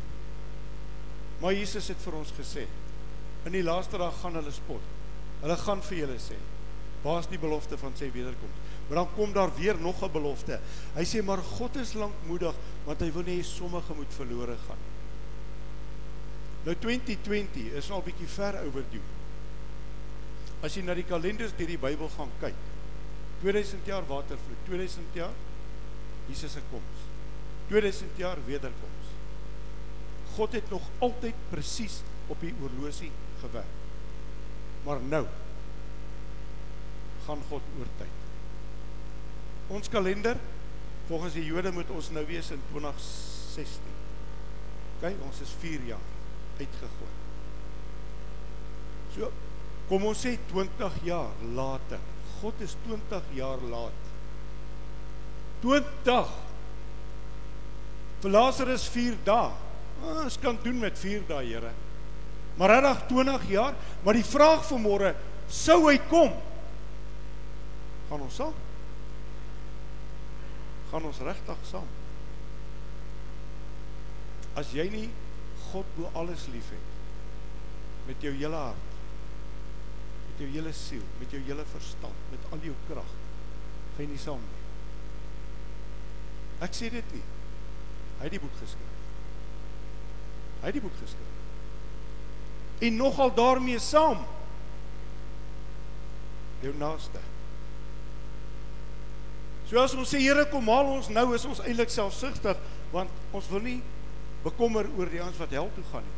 Maar 1.41 1.53
Jesus 1.53 1.87
het 1.87 1.97
vir 1.97 2.13
ons 2.13 2.33
gesê, 2.37 2.67
in 3.45 3.55
die 3.55 3.63
laaste 3.63 3.97
dag 3.97 4.15
gaan 4.21 4.37
hulle 4.37 4.53
spot. 4.53 4.83
Hulle 5.41 5.57
gaan 5.57 5.81
vir 5.81 5.97
julle 6.03 6.17
sê, 6.21 6.37
waar's 7.01 7.29
die 7.31 7.39
belofte 7.41 7.77
van 7.81 7.95
sy 7.97 8.11
wederkoms? 8.13 8.69
Maar 8.87 9.01
dan 9.01 9.13
kom 9.15 9.33
daar 9.33 9.55
weer 9.55 9.77
nog 9.79 10.03
'n 10.03 10.11
belofte. 10.11 10.59
Hy 10.93 11.03
sê 11.05 11.23
maar 11.23 11.37
God 11.37 11.75
is 11.75 11.93
lankmoedig 11.93 12.55
want 12.85 12.99
hy 12.99 13.11
wil 13.11 13.23
nie 13.23 13.39
hê 13.39 13.43
sommige 13.43 13.93
moet 13.93 14.13
verlore 14.13 14.57
gaan. 14.67 14.77
Nou 16.63 16.75
2020 16.75 17.71
is 17.73 17.89
al 17.91 18.01
bietjie 18.01 18.27
ver 18.27 18.59
overdue. 18.65 19.01
As 20.61 20.75
jy 20.75 20.83
na 20.83 20.93
die 20.93 21.07
kalenders 21.07 21.55
deur 21.57 21.67
die 21.67 21.77
Bybel 21.77 22.09
gaan 22.09 22.29
kyk. 22.39 22.59
2000 23.41 23.85
jaar 23.85 24.05
watervloed, 24.07 24.57
2000 24.65 25.15
jaar 25.17 25.33
Jesus 26.27 26.51
se 26.51 26.61
koms. 26.69 27.07
2000 27.67 28.17
jaar 28.17 28.37
wederkoms. 28.45 29.09
God 30.35 30.51
het 30.51 30.69
nog 30.69 30.81
altyd 30.99 31.35
presies 31.49 32.01
op 32.27 32.39
die 32.39 32.53
oorlosie 32.61 33.11
gewerk. 33.41 33.77
Maar 34.85 35.01
nou 35.01 35.25
gaan 37.25 37.43
God 37.49 37.61
oor 37.79 37.89
tyd. 37.99 38.19
Ons 39.71 39.89
kalender 39.89 40.37
volgens 41.07 41.35
die 41.37 41.45
Jode 41.45 41.71
moet 41.75 41.89
ons 41.93 42.09
nou 42.15 42.23
wees 42.27 42.51
in 42.51 42.61
2016. 42.71 43.97
OK, 44.97 45.13
ons 45.27 45.41
is 45.43 45.53
4 45.61 45.87
jaar 45.91 46.07
uitgegooi. 46.59 47.13
So 49.15 49.31
kom 49.89 50.05
ons 50.07 50.21
sê 50.23 50.37
20 50.51 51.01
jaar 51.07 51.33
later. 51.57 51.99
God 52.39 52.61
is 52.63 52.77
20 52.87 53.33
jaar 53.37 53.61
laat. 53.69 54.07
20 55.61 56.39
Vir 58.21 58.29
Lazarus 58.29 58.85
4 58.93 59.15
dae. 59.25 59.49
Ons 60.21 60.37
kan 60.41 60.57
doen 60.61 60.77
met 60.81 60.97
4 60.97 61.23
dae, 61.29 61.45
Here. 61.45 61.71
Maar 62.59 62.69
regtig 62.75 63.05
20 63.07 63.49
jaar, 63.49 63.77
maar 64.03 64.17
die 64.17 64.27
vraag 64.27 64.65
vir 64.67 64.81
môre, 64.81 65.13
sou 65.51 65.79
hy 65.87 65.97
kom? 66.11 66.35
Gaan 68.09 68.23
ons 68.27 68.37
saam? 68.41 68.55
Gaan 70.91 71.07
ons 71.07 71.21
regtig 71.23 71.67
saam? 71.69 71.87
As 74.59 74.73
jy 74.75 74.89
nie 74.91 75.07
God 75.69 75.87
bo 75.95 76.09
alles 76.19 76.49
liefhet 76.51 76.89
met 78.09 78.23
jou 78.25 78.33
hele 78.35 78.57
hart, 78.57 78.95
met 80.25 80.41
jou 80.43 80.49
hele 80.51 80.73
siel, 80.75 81.03
met 81.21 81.31
jou 81.31 81.39
hele 81.45 81.63
verstand, 81.71 82.25
met 82.33 82.49
al 82.51 82.65
jou 82.65 82.73
krag, 82.89 83.13
gaan 83.93 84.03
jy 84.03 84.09
nie 84.11 84.19
saam 84.19 84.41
nie. 84.41 84.61
Ek 86.65 86.75
sê 86.77 86.91
dit 86.93 87.13
nie. 87.15 87.23
Hy 88.19 88.27
het 88.27 88.35
die 88.35 88.41
boek 88.41 88.57
geskryf. 88.59 88.97
Hy 90.61 90.67
het 90.67 90.75
die 90.77 90.83
boek 90.83 90.97
geskryf. 90.99 91.37
En 92.81 92.95
nogal 92.97 93.33
daarmee 93.37 93.79
saam 93.79 94.23
jou 96.61 96.73
naaste. 96.77 97.21
So 99.69 99.79
as 99.79 99.93
ons 99.95 100.09
sê 100.11 100.19
Here 100.21 100.45
kom 100.51 100.67
haal 100.67 100.89
ons 100.97 101.09
nou 101.13 101.29
is 101.35 101.45
ons 101.47 101.61
eintlik 101.63 101.93
selfsugtig 101.93 102.59
want 102.91 103.09
ons 103.31 103.47
wil 103.53 103.63
nie 103.63 103.79
bekommer 104.43 104.89
oor 104.97 105.09
die 105.09 105.21
ons 105.23 105.37
wat 105.39 105.53
hel 105.55 105.69
toe 105.75 105.85
gaan 105.91 106.03
nie. 106.03 106.17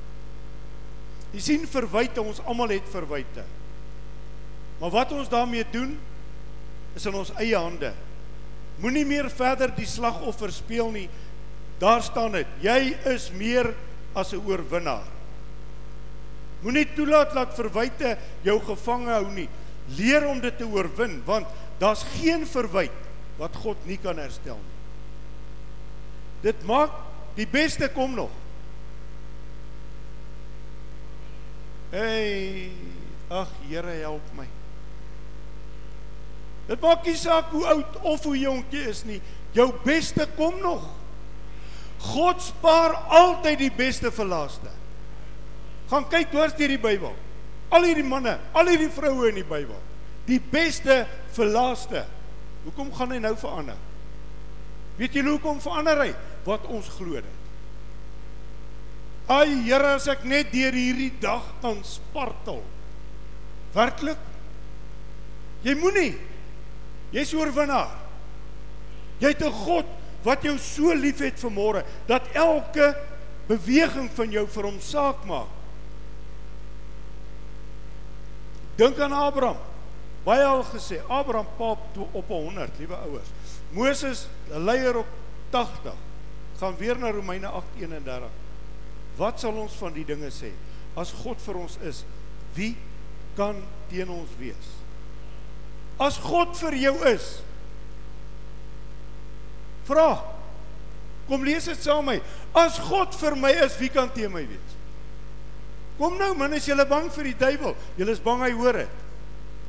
Jy 1.34 1.41
sien 1.41 1.67
verwyte 1.69 2.21
ons 2.21 2.41
almal 2.45 2.73
het 2.76 2.89
verwyte. 2.93 3.43
Maar 4.80 4.91
wat 4.93 5.13
ons 5.15 5.30
daarmee 5.32 5.65
doen 5.73 5.95
is 6.97 7.06
in 7.10 7.15
ons 7.17 7.32
eie 7.41 7.58
hande. 7.58 7.93
Moenie 8.82 9.06
meer 9.06 9.30
verder 9.34 9.73
die 9.73 9.88
slagoffer 9.89 10.54
speel 10.54 10.91
nie. 10.93 11.08
Daar 11.82 12.04
staan 12.06 12.38
dit. 12.38 12.49
Jy 12.62 12.93
is 13.10 13.32
meer 13.34 13.73
as 14.13 14.34
'n 14.34 14.41
oorwinnaar. 14.45 15.10
Moenie 16.63 16.88
toelaat 16.95 17.34
dat 17.36 17.56
verwyte 17.58 18.15
jou 18.45 18.58
gevange 18.63 19.12
hou 19.12 19.28
nie. 19.32 19.49
Leer 19.97 20.28
om 20.30 20.39
dit 20.41 20.58
te 20.58 20.67
oorwin 20.67 21.19
want 21.28 21.49
daar's 21.82 22.06
geen 22.15 22.47
verwyte 22.47 23.12
wat 23.39 23.56
God 23.63 23.80
nie 23.89 23.99
kan 23.99 24.21
herstel 24.21 24.60
nie. 24.62 24.73
Dit 26.43 26.63
maak 26.67 26.91
die 27.38 27.47
beste 27.47 27.88
kom 27.95 28.15
nog. 28.17 28.32
Hey, 31.93 32.71
ag 33.30 33.52
Here 33.69 33.95
help 34.02 34.34
my. 34.36 34.47
Dit 36.67 36.84
maak 36.84 37.08
nie 37.08 37.15
saak 37.19 37.52
hoe 37.56 37.63
oud 37.76 37.97
of 38.02 38.23
hoe 38.28 38.36
jonk 38.39 38.71
jy 38.73 38.84
is 38.91 39.04
nie. 39.08 39.19
Jou 39.56 39.69
beste 39.86 40.28
kom 40.38 40.60
nog. 40.63 40.86
God 42.04 42.41
spaar 42.43 42.95
altyd 43.15 43.62
die 43.62 43.73
beste 43.78 44.12
vir 44.12 44.28
laaste. 44.28 44.71
Gaan 45.89 46.07
kyk 46.09 46.31
dwars 46.31 46.55
deur 46.57 46.73
die 46.73 46.81
Bybel. 46.81 47.13
Al 47.73 47.87
hierdie 47.87 48.05
manne, 48.05 48.37
al 48.53 48.69
hierdie 48.69 48.91
vroue 48.93 49.29
in 49.31 49.39
die 49.41 49.47
Bybel. 49.47 49.79
Die 50.27 50.39
beste 50.39 51.03
vir 51.35 51.49
laaste. 51.51 52.05
Hoekom 52.63 52.93
gaan 52.95 53.11
hy 53.11 53.19
nou 53.23 53.33
verander? 53.39 53.79
Weet 54.97 55.17
julle 55.17 55.33
hoekom 55.35 55.59
verander 55.63 56.05
hy? 56.05 56.11
Wat 56.45 56.67
ons 56.71 56.89
glo 56.95 57.17
dit. 57.17 57.39
Ai 59.31 59.63
Here, 59.63 59.95
as 59.95 60.07
ek 60.11 60.25
net 60.27 60.51
deur 60.51 60.75
hierdie 60.75 61.11
dag 61.23 61.45
kan 61.63 61.79
spartel. 61.87 62.61
Werklik? 63.73 64.19
Jy 65.63 65.75
moenie. 65.79 66.13
Jy's 67.15 67.33
oorwinnaar. 67.37 67.91
Jy 69.21 69.31
het 69.31 69.41
'n 69.41 69.51
God 69.51 69.85
wat 70.23 70.43
jou 70.43 70.57
so 70.57 70.93
liefhet 70.93 71.39
vir 71.39 71.51
môre 71.51 71.83
dat 72.07 72.27
elke 72.33 72.95
beweging 73.47 74.09
van 74.11 74.31
jou 74.31 74.45
vir 74.47 74.63
hom 74.63 74.79
saak 74.79 75.25
maak. 75.25 75.62
Dink 78.75 78.99
aan 78.99 79.13
Abraham. 79.13 79.57
Baie 80.23 80.43
al 80.43 80.63
gesê, 80.63 81.01
Abraham 81.12 81.47
paap 81.57 81.89
toe 81.93 82.07
op 82.12 82.27
100, 82.27 82.77
liewe 82.79 82.95
ouers. 82.95 83.29
Moses, 83.71 84.27
'n 84.49 84.63
leier 84.63 84.97
op 84.97 85.07
80. 85.49 85.93
Gaan 86.57 86.77
weer 86.77 86.97
na 86.97 87.12
Romeine 87.12 87.47
8:31. 87.47 88.31
Wat 89.15 89.39
sal 89.39 89.53
ons 89.53 89.73
van 89.73 89.93
die 89.93 90.05
dinge 90.05 90.29
sê? 90.31 90.51
As 90.95 91.12
God 91.12 91.41
vir 91.41 91.55
ons 91.55 91.77
is, 91.81 92.03
wie 92.53 92.77
kan 93.36 93.63
teen 93.89 94.09
ons 94.09 94.29
wees? 94.38 94.69
As 95.97 96.17
God 96.17 96.57
vir 96.57 96.75
jou 96.75 96.95
is, 97.09 97.41
vra. 99.83 100.23
Kom 101.27 101.43
lees 101.43 101.65
dit 101.69 101.81
saam 101.81 102.05
met 102.05 102.21
my. 102.21 102.62
As 102.65 102.79
God 102.79 103.15
vir 103.15 103.36
my 103.39 103.51
is, 103.63 103.77
wie 103.79 103.89
kan 103.89 104.12
teen 104.13 104.31
my 104.31 104.43
wees? 104.47 104.72
Kom 105.97 106.17
nou, 106.17 106.32
man, 106.38 106.56
is 106.58 106.65
jy 106.67 106.77
bang 106.89 107.10
vir 107.13 107.29
die 107.29 107.38
duiwel? 107.38 107.75
Jy 107.99 108.08
is 108.10 108.21
bang 108.23 108.41
hy 108.41 108.51
hoor 108.58 108.79
dit. 108.84 109.01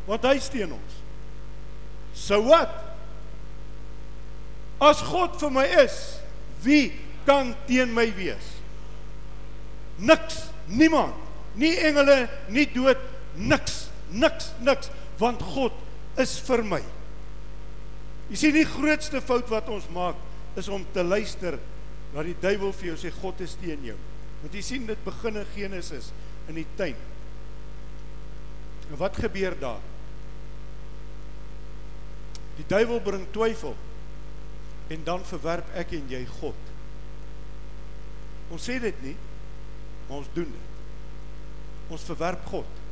Want 0.08 0.24
hy 0.28 0.38
steen 0.42 0.72
ons. 0.76 1.00
So 2.16 2.40
wat? 2.48 2.72
As 4.82 5.02
God 5.04 5.36
vir 5.40 5.52
my 5.52 5.64
is, 5.84 5.98
wie 6.64 6.92
kan 7.28 7.52
teen 7.68 7.92
my 7.94 8.06
wees? 8.16 8.54
Niks, 9.98 10.48
niemand. 10.68 11.14
Nie 11.54 11.76
engele, 11.86 12.24
nie 12.50 12.66
dood, 12.72 12.98
niks, 13.38 13.84
niks, 14.10 14.50
niks, 14.64 14.90
want 15.20 15.42
God 15.54 15.76
is 16.18 16.34
vir 16.48 16.64
my. 16.66 16.80
Jy 18.32 18.40
sien 18.40 18.56
die 18.56 18.66
grootste 18.66 19.20
fout 19.22 19.50
wat 19.52 19.68
ons 19.70 19.86
maak 19.94 20.18
is 20.58 20.70
om 20.72 20.82
te 20.94 21.04
luister 21.04 21.58
na 22.14 22.24
die 22.26 22.36
duiwel 22.40 22.72
vir 22.74 22.92
jou 22.92 22.98
sê 23.04 23.12
God 23.20 23.42
is 23.44 23.54
teen 23.60 23.84
jou. 23.86 23.98
Want 24.44 24.52
jy 24.52 24.60
sien 24.60 24.84
dit 24.84 25.04
begin 25.06 25.40
in 25.40 25.46
Genesis 25.54 26.10
in 26.52 26.58
die 26.58 26.66
tuin. 26.76 26.98
En 28.90 28.98
wat 29.00 29.16
gebeur 29.16 29.56
daar? 29.56 29.80
Die 32.58 32.66
duiwel 32.68 33.00
bring 33.00 33.24
twyfel 33.32 33.72
en 34.92 35.06
dan 35.06 35.24
verwerp 35.24 35.70
ek 35.80 35.94
en 35.96 36.12
jy 36.12 36.20
God. 36.36 36.72
Ons 38.52 38.68
sê 38.68 38.76
dit 38.82 39.00
nie, 39.06 39.14
maar 40.04 40.20
ons 40.20 40.32
doen 40.36 40.52
dit. 40.52 40.74
Ons 41.96 42.04
verwerp 42.04 42.44
God. 42.52 42.82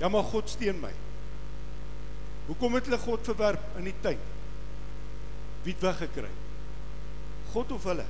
Ja 0.00 0.08
maar 0.08 0.24
God 0.32 0.48
steun 0.48 0.80
my. 0.80 0.94
Hoekom 2.48 2.78
het 2.78 2.88
hulle 2.88 3.04
God 3.04 3.28
verwerp 3.28 3.76
in 3.76 3.90
die 3.90 3.98
tuin? 4.00 4.24
Wie 5.66 5.76
het 5.76 5.84
weggekry? 5.84 6.32
God 7.52 7.76
of 7.76 7.84
hulle? 7.92 8.08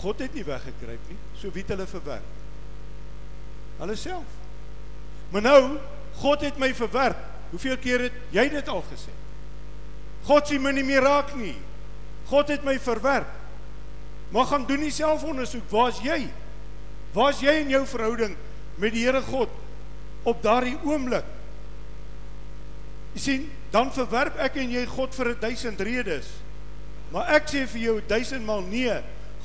God 0.00 0.22
het 0.24 0.34
nie 0.36 0.44
weggekruip 0.46 1.08
nie. 1.10 1.18
So 1.36 1.52
wie 1.52 1.64
het 1.64 1.72
hulle 1.74 1.86
verwerp? 1.88 2.36
Hulle 3.80 3.96
self. 3.96 4.38
Maar 5.32 5.44
nou, 5.44 5.60
God 6.20 6.44
het 6.44 6.58
my 6.60 6.72
verwerp. 6.76 7.20
Hoeveel 7.50 7.78
keer 7.82 8.06
het 8.06 8.16
jy 8.34 8.46
dit 8.52 8.68
al 8.70 8.82
gesê? 8.88 9.12
God 10.28 10.48
sien 10.48 10.62
my 10.62 10.72
nie 10.76 10.86
meer 10.86 11.04
raak 11.04 11.34
nie. 11.38 11.56
God 12.30 12.52
het 12.52 12.64
my 12.66 12.76
verwerp. 12.80 13.30
Maar 14.30 14.46
gaan 14.52 14.66
doen 14.68 14.84
nie 14.84 14.94
selfondersoek. 14.94 15.66
Waar's 15.72 15.98
jy? 16.04 16.20
Waar's 17.16 17.40
jy 17.42 17.56
in 17.64 17.72
jou 17.74 17.82
verhouding 17.90 18.36
met 18.80 18.94
die 18.94 19.04
Here 19.06 19.22
God 19.26 19.50
op 20.28 20.42
daardie 20.44 20.76
oomblik? 20.86 21.26
Jy 23.16 23.22
sien, 23.24 23.48
dan 23.74 23.90
verwerp 23.94 24.38
ek 24.42 24.60
en 24.62 24.70
jy 24.70 24.84
God 24.86 25.16
vir 25.16 25.32
1000 25.42 25.82
redes. 25.86 26.28
Maar 27.10 27.34
ek 27.40 27.50
sê 27.50 27.64
vir 27.72 27.82
jou 27.88 27.96
1000 28.06 28.46
maal 28.46 28.62
nee. 28.68 28.94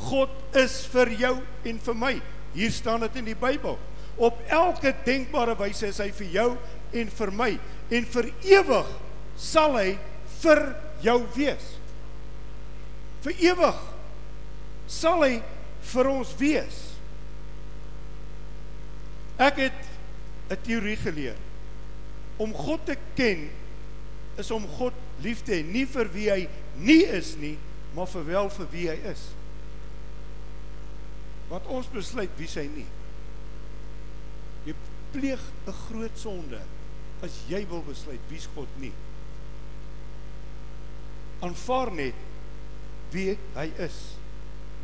God 0.06 0.30
is 0.56 0.84
vir 0.94 1.12
jou 1.20 1.36
en 1.66 1.80
vir 1.88 1.98
my. 2.00 2.14
Hier 2.56 2.72
staan 2.72 3.04
dit 3.06 3.20
in 3.22 3.30
die 3.32 3.38
Bybel. 3.38 3.78
Op 4.16 4.40
elke 4.48 4.94
denkbare 5.06 5.58
wyse 5.60 5.90
is 5.92 6.00
hy 6.00 6.10
vir 6.16 6.30
jou 6.32 6.50
en 6.96 7.10
vir 7.18 7.32
my 7.36 7.50
en 7.94 8.08
vir 8.14 8.30
ewig 8.48 8.92
sal 9.38 9.76
hy 9.76 9.98
vir 10.42 10.62
jou 11.04 11.18
wees. 11.36 11.66
Vir 13.26 13.44
ewig 13.52 13.82
sal 14.88 15.26
hy 15.26 15.34
vir 15.92 16.10
ons 16.10 16.32
wees. 16.40 16.80
Ek 19.36 19.60
het 19.60 19.82
'n 20.50 20.58
teorie 20.64 20.96
geleer 20.96 21.36
om 22.38 22.54
God 22.54 22.86
te 22.86 22.96
ken 23.16 23.50
is 24.38 24.52
om 24.52 24.68
God 24.78 24.94
lief 25.24 25.44
te 25.44 25.52
hê, 25.56 25.64
nie 25.64 25.86
vir 25.86 26.10
wie 26.12 26.30
hy 26.30 26.48
nie 26.78 27.04
is 27.04 27.36
nie, 27.40 27.58
maar 27.96 28.08
vir 28.08 28.26
wel 28.28 28.50
vir 28.50 28.68
wie 28.72 28.88
hy 28.92 28.98
is. 29.12 29.24
Want 31.50 31.68
ons 31.70 31.90
besluit 31.94 32.32
wie 32.40 32.50
hy 32.50 32.66
nie. 32.74 32.88
Jy 34.66 34.76
pleeg 35.14 35.42
'n 35.68 35.74
groot 35.88 36.18
sonde 36.18 36.62
as 37.24 37.44
jy 37.48 37.66
wil 37.70 37.84
besluit 37.86 38.22
wie's 38.30 38.48
God 38.56 38.68
nie. 38.80 38.94
Aanvaar 41.42 41.92
net 41.92 42.16
wie 43.12 43.38
hy 43.56 43.72
is. 43.78 44.18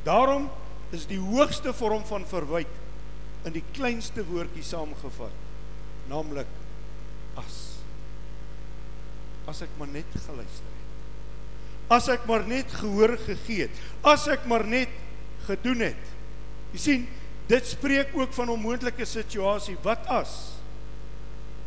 Daarom 0.04 0.50
is 0.92 1.06
die 1.06 1.20
hoogste 1.20 1.74
vorm 1.74 2.04
van 2.06 2.26
verwyte 2.26 2.80
in 3.48 3.54
die 3.54 3.64
kleinste 3.74 4.24
woordjie 4.28 4.64
saamgevat, 4.64 5.34
naamlik 6.10 6.50
as 7.40 7.60
as 9.50 9.64
ek 9.66 9.72
maar 9.80 9.90
net 9.90 10.08
geluister 10.14 10.68
het. 10.68 11.92
As 11.92 12.08
ek 12.14 12.28
maar 12.30 12.46
net 12.48 12.70
gehoor 12.72 13.18
gegee 13.26 13.66
het. 13.66 13.80
As 14.06 14.28
ek 14.32 14.46
maar 14.48 14.64
net 14.64 14.92
gedoen 15.48 15.82
het. 15.90 16.12
Jy 16.72 16.80
sien, 16.80 17.08
dit 17.48 17.68
spreek 17.68 18.16
ook 18.16 18.34
van 18.34 18.50
'n 18.52 18.60
moontlike 18.60 19.06
situasie. 19.06 19.78
Wat 19.82 20.08
as? 20.08 20.60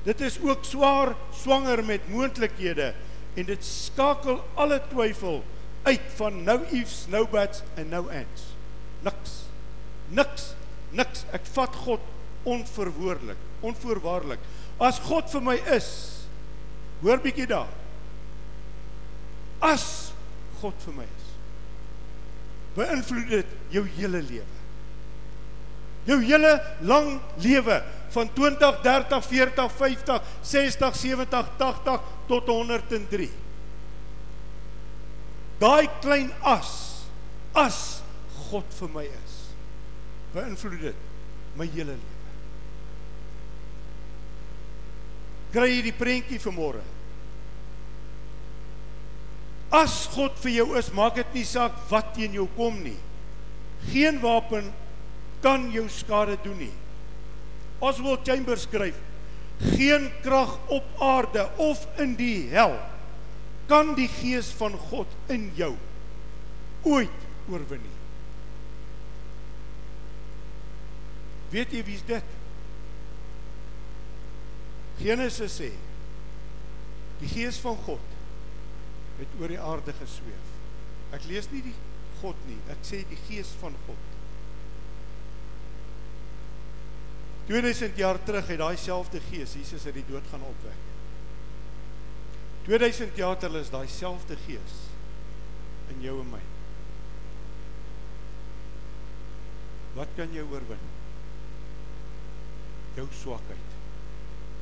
Dit 0.04 0.20
is 0.20 0.38
ook 0.40 0.64
swaar 0.64 1.14
swanger 1.32 1.84
met 1.84 2.08
moontlikhede 2.08 2.94
en 3.34 3.44
dit 3.44 3.64
skakel 3.64 4.44
alle 4.54 4.82
twyfel 4.88 5.44
uit 5.82 6.00
van 6.16 6.44
nou 6.44 6.60
ifs, 6.70 7.06
nou 7.08 7.26
buts 7.28 7.62
en 7.74 7.88
nou 7.88 8.12
ands. 8.12 8.42
Niks. 9.00 9.30
Niks. 10.08 10.54
Niks. 10.90 11.24
Ek 11.32 11.46
vat 11.52 11.74
God 11.74 12.00
onverwoordelik, 12.42 13.38
onvoorwaardelik. 13.60 14.38
As 14.76 14.98
God 14.98 15.30
vir 15.30 15.42
my 15.42 15.54
is, 15.54 16.14
Hoor 17.04 17.20
bietjie 17.20 17.46
daar. 17.50 17.68
As 19.64 20.12
God 20.60 20.76
vir 20.86 20.94
my 20.96 21.04
is, 21.04 21.32
beïnvloed 22.78 23.28
dit 23.32 23.56
jou 23.74 23.84
hele 23.98 24.22
lewe. 24.24 24.62
Jou 26.04 26.18
hele 26.20 26.52
lang 26.84 27.16
lewe 27.40 27.78
van 28.14 28.30
20, 28.36 28.80
30, 28.84 29.26
40, 29.26 29.72
50, 29.72 30.22
60, 30.42 30.96
70, 31.00 31.52
80 31.58 32.00
tot 32.28 32.50
103. 32.52 33.30
Daai 35.62 35.88
klein 36.02 36.30
as 36.42 36.72
as 37.54 37.78
God 38.50 38.66
vir 38.80 38.90
my 38.90 39.04
is, 39.06 39.34
beïnvloed 40.34 40.82
dit 40.82 41.04
my 41.58 41.66
hele 41.70 41.94
lewe. 41.94 42.14
Kry 45.54 45.70
jy 45.70 45.82
die 45.86 45.94
prentjie 45.94 46.40
vanmôre? 46.42 46.82
As 49.74 50.04
God 50.10 50.34
vir 50.42 50.56
jou 50.58 50.66
is, 50.78 50.90
maak 50.94 51.14
dit 51.18 51.36
nie 51.38 51.46
saak 51.46 51.76
wat 51.90 52.12
teen 52.16 52.34
jou 52.34 52.48
kom 52.58 52.76
nie. 52.82 52.98
Geen 53.92 54.18
wapen 54.22 54.72
kan 55.44 55.68
jou 55.72 55.84
skade 55.92 56.38
doen 56.44 56.56
nie. 56.64 56.72
Oswald 57.84 58.24
Chambers 58.24 58.64
skryf: 58.64 58.96
Geen 59.60 60.08
krag 60.24 60.56
op 60.72 60.84
aarde 60.98 61.48
of 61.60 61.84
in 62.00 62.16
die 62.16 62.48
hel 62.54 62.78
kan 63.68 63.94
die 63.96 64.08
gees 64.08 64.50
van 64.56 64.76
God 64.90 65.08
in 65.32 65.50
jou 65.56 65.72
ooit 66.84 67.20
oorwin 67.48 67.80
nie. 67.80 67.98
Weet 71.54 71.72
jy 71.72 71.84
wie's 71.86 72.04
dit? 72.08 72.32
Genesis 74.98 75.60
sê 75.60 75.70
die 77.20 77.30
gees 77.30 77.60
van 77.62 77.76
God 77.86 78.12
het 79.20 79.38
oor 79.40 79.52
die 79.52 79.60
aarde 79.60 79.94
gesweef. 80.00 80.50
Ek 81.14 81.24
lees 81.30 81.46
nie 81.52 81.62
die 81.64 81.76
God 82.20 82.38
nie, 82.48 82.58
ek 82.72 82.82
sê 82.86 83.04
die 83.08 83.20
gees 83.28 83.52
van 83.60 83.76
God. 83.86 84.13
2000 87.46 87.96
jaar 88.00 88.18
terug 88.24 88.46
het 88.48 88.58
daai 88.58 88.76
selfde 88.80 89.20
gees 89.28 89.52
Jesus 89.58 89.84
uit 89.86 89.98
die 89.98 90.06
dood 90.08 90.26
gaan 90.30 90.44
opwek. 90.48 90.80
2000 92.64 93.16
jaar 93.20 93.36
terwyl 93.36 93.60
is 93.60 93.72
daai 93.72 93.88
selfde 93.92 94.36
gees 94.46 94.76
in 95.92 96.00
jou 96.00 96.16
en 96.22 96.30
my. 96.32 96.40
Wat 99.94 100.10
kan 100.16 100.32
jy 100.34 100.42
oorwin? 100.48 100.80
Jou 102.96 103.06
swakheid. 103.20 103.76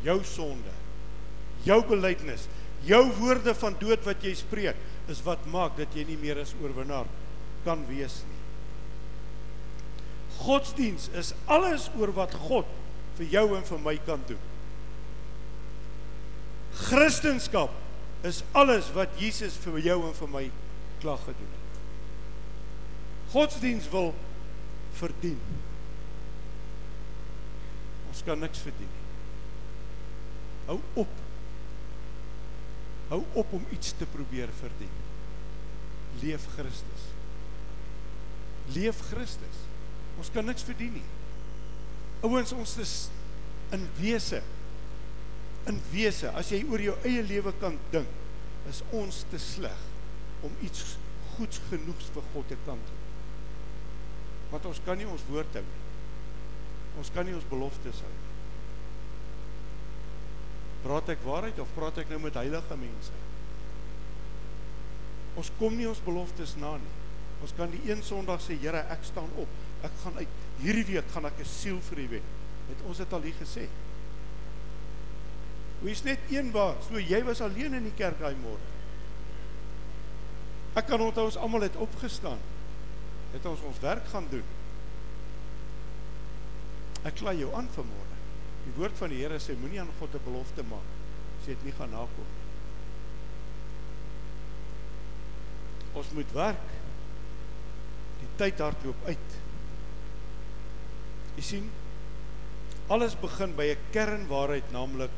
Jou 0.02 0.18
sonde. 0.26 0.74
Jou 1.62 1.78
belydenis, 1.86 2.48
jou 2.82 3.04
woorde 3.20 3.54
van 3.54 3.76
dood 3.78 4.02
wat 4.08 4.24
jy 4.26 4.32
spreek, 4.34 4.78
is 5.10 5.22
wat 5.22 5.44
maak 5.50 5.76
dat 5.78 5.94
jy 5.94 6.02
nie 6.08 6.18
meer 6.18 6.40
as 6.42 6.54
oorwinnaar 6.58 7.06
kan 7.62 7.84
wees 7.86 8.22
nie. 8.26 8.31
Godsdiens 10.42 11.08
is 11.18 11.32
alles 11.46 11.88
oor 11.98 12.12
wat 12.16 12.34
God 12.48 12.68
vir 13.18 13.28
jou 13.30 13.44
en 13.56 13.64
vir 13.66 13.82
my 13.82 13.94
kan 14.06 14.22
doen. 14.26 14.40
Christendom 16.88 17.70
is 18.26 18.42
alles 18.56 18.88
wat 18.96 19.14
Jesus 19.20 19.58
vir 19.64 19.78
jou 19.82 19.98
en 20.08 20.14
vir 20.16 20.30
my 20.30 20.44
klaar 21.02 21.20
gedoen 21.26 21.52
het. 21.58 21.80
Godsdiens 23.32 23.88
wil 23.92 24.12
verdien. 24.98 25.40
Ons 28.12 28.22
kan 28.26 28.40
niks 28.42 28.62
verdien 28.64 28.88
nie. 28.88 29.02
Hou 30.68 30.78
op. 31.02 31.20
Hou 33.12 33.22
op 33.40 33.52
om 33.52 33.64
iets 33.74 33.94
te 33.98 34.06
probeer 34.06 34.52
verdien. 34.60 34.94
Leef 36.22 36.46
Christus. 36.54 37.08
Leef 38.76 39.00
Christus. 39.10 39.64
Ons 40.20 40.30
kan 40.34 40.46
niks 40.46 40.66
verdien 40.66 40.92
nie. 40.96 41.06
Ouens, 42.22 42.52
ons 42.54 42.74
is 42.82 42.96
in 43.72 43.86
wese 43.98 44.42
in 45.70 45.78
wese 45.92 46.30
as 46.34 46.50
jy 46.50 46.62
oor 46.66 46.82
jou 46.82 46.94
eie 47.06 47.22
lewe 47.26 47.52
kan 47.60 47.76
dink, 47.92 48.08
is 48.70 48.82
ons 48.94 49.22
te 49.30 49.38
sleg 49.42 49.78
om 50.46 50.54
iets 50.64 50.96
goeds 51.36 51.60
genoegs 51.70 52.10
vir 52.14 52.26
God 52.34 52.48
te 52.50 52.58
kan 52.66 52.80
doen. 52.88 53.00
Want 54.52 54.66
ons 54.68 54.82
kan 54.86 54.98
nie 54.98 55.08
ons 55.08 55.24
woord 55.30 55.54
hou 55.56 55.64
nie. 55.64 55.80
Ons 57.00 57.10
kan 57.14 57.26
nie 57.26 57.34
ons 57.36 57.48
beloftes 57.48 58.02
hou 58.04 58.10
nie. 58.10 58.30
Praat 60.82 61.12
ek 61.14 61.22
waarheid 61.24 61.60
of 61.62 61.70
praat 61.76 62.02
ek 62.02 62.10
nou 62.10 62.18
met 62.24 62.36
heilige 62.36 62.78
mense? 62.78 63.20
Ons 65.38 65.50
kom 65.60 65.78
nie 65.78 65.86
ons 65.88 66.02
beloftes 66.04 66.56
na 66.60 66.74
nie. 66.82 66.96
Ons 67.42 67.54
kan 67.56 67.70
die 67.70 67.80
een 67.86 68.02
Sondag 68.06 68.42
sê, 68.42 68.58
Here, 68.60 68.82
ek 68.92 69.06
staan 69.06 69.30
op. 69.40 69.50
Ek 69.82 69.94
gaan 70.02 70.16
uit 70.16 70.40
hierdie 70.62 70.84
week 70.94 71.08
gaan 71.14 71.26
ek 71.26 71.40
'n 71.40 71.44
siel 71.44 71.80
vir 71.80 71.98
U 71.98 72.08
wen. 72.08 72.26
Het 72.68 72.82
ons 72.86 72.96
dit 72.96 73.12
al 73.12 73.22
hier 73.22 73.38
gesê? 73.40 73.68
Hoe 75.80 75.90
is 75.90 76.02
net 76.02 76.18
een 76.30 76.50
waar? 76.50 76.76
So 76.88 76.98
jy 76.98 77.24
was 77.24 77.40
alleen 77.40 77.74
in 77.74 77.82
die 77.82 77.96
kerk 77.98 78.18
daai 78.18 78.36
môre. 78.36 78.62
Ek 80.74 80.86
kan 80.86 81.00
onthou 81.00 81.24
ons 81.24 81.36
almal 81.36 81.66
het 81.66 81.76
opgestaan. 81.76 82.38
Het 83.32 83.46
ons 83.46 83.60
ons 83.60 83.80
werk 83.80 84.06
gaan 84.06 84.26
doen. 84.30 84.44
Ek 87.02 87.14
kla 87.18 87.32
jou 87.34 87.50
aan 87.54 87.68
vanmôre. 87.74 88.18
Die 88.64 88.74
woord 88.76 88.96
van 88.98 89.10
die 89.10 89.18
Here 89.18 89.40
sê 89.42 89.56
moenie 89.58 89.80
aan 89.80 89.90
God 89.98 90.14
'n 90.14 90.24
belofte 90.24 90.62
maak 90.62 90.86
as 91.40 91.48
jy 91.48 91.54
dit 91.54 91.64
nie 91.64 91.74
gaan 91.74 91.90
nakom 91.90 92.26
nie. 92.30 92.42
Ons 95.98 96.12
moet 96.14 96.32
werk. 96.32 96.68
Die 98.20 98.28
tyd 98.36 98.60
hardloop 98.62 99.06
uit. 99.06 99.32
Jy 101.36 101.42
sien, 101.42 101.70
alles 102.92 103.14
begin 103.16 103.54
by 103.56 103.72
'n 103.72 103.78
kernwaarheid, 103.92 104.72
naamlik 104.72 105.10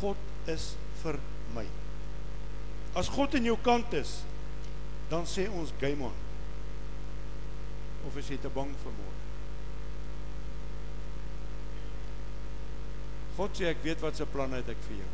God 0.00 0.16
is 0.46 0.76
vir 1.02 1.18
my. 1.54 1.66
As 2.94 3.08
God 3.08 3.34
in 3.34 3.44
jou 3.44 3.56
kant 3.62 3.92
is, 3.92 4.22
dan 5.10 5.26
sê 5.26 5.48
ons 5.50 5.72
game 5.80 6.04
on. 6.04 6.14
Of 8.06 8.16
is 8.16 8.28
jy 8.28 8.38
te 8.40 8.48
bang 8.48 8.72
vir 8.82 8.92
môre? 8.92 9.20
God 13.36 13.56
sê 13.58 13.68
ek 13.68 13.82
weet 13.84 14.00
wat 14.00 14.16
se 14.16 14.24
planne 14.24 14.56
het 14.56 14.68
ek 14.68 14.82
vir 14.88 14.96
jou. 15.02 15.12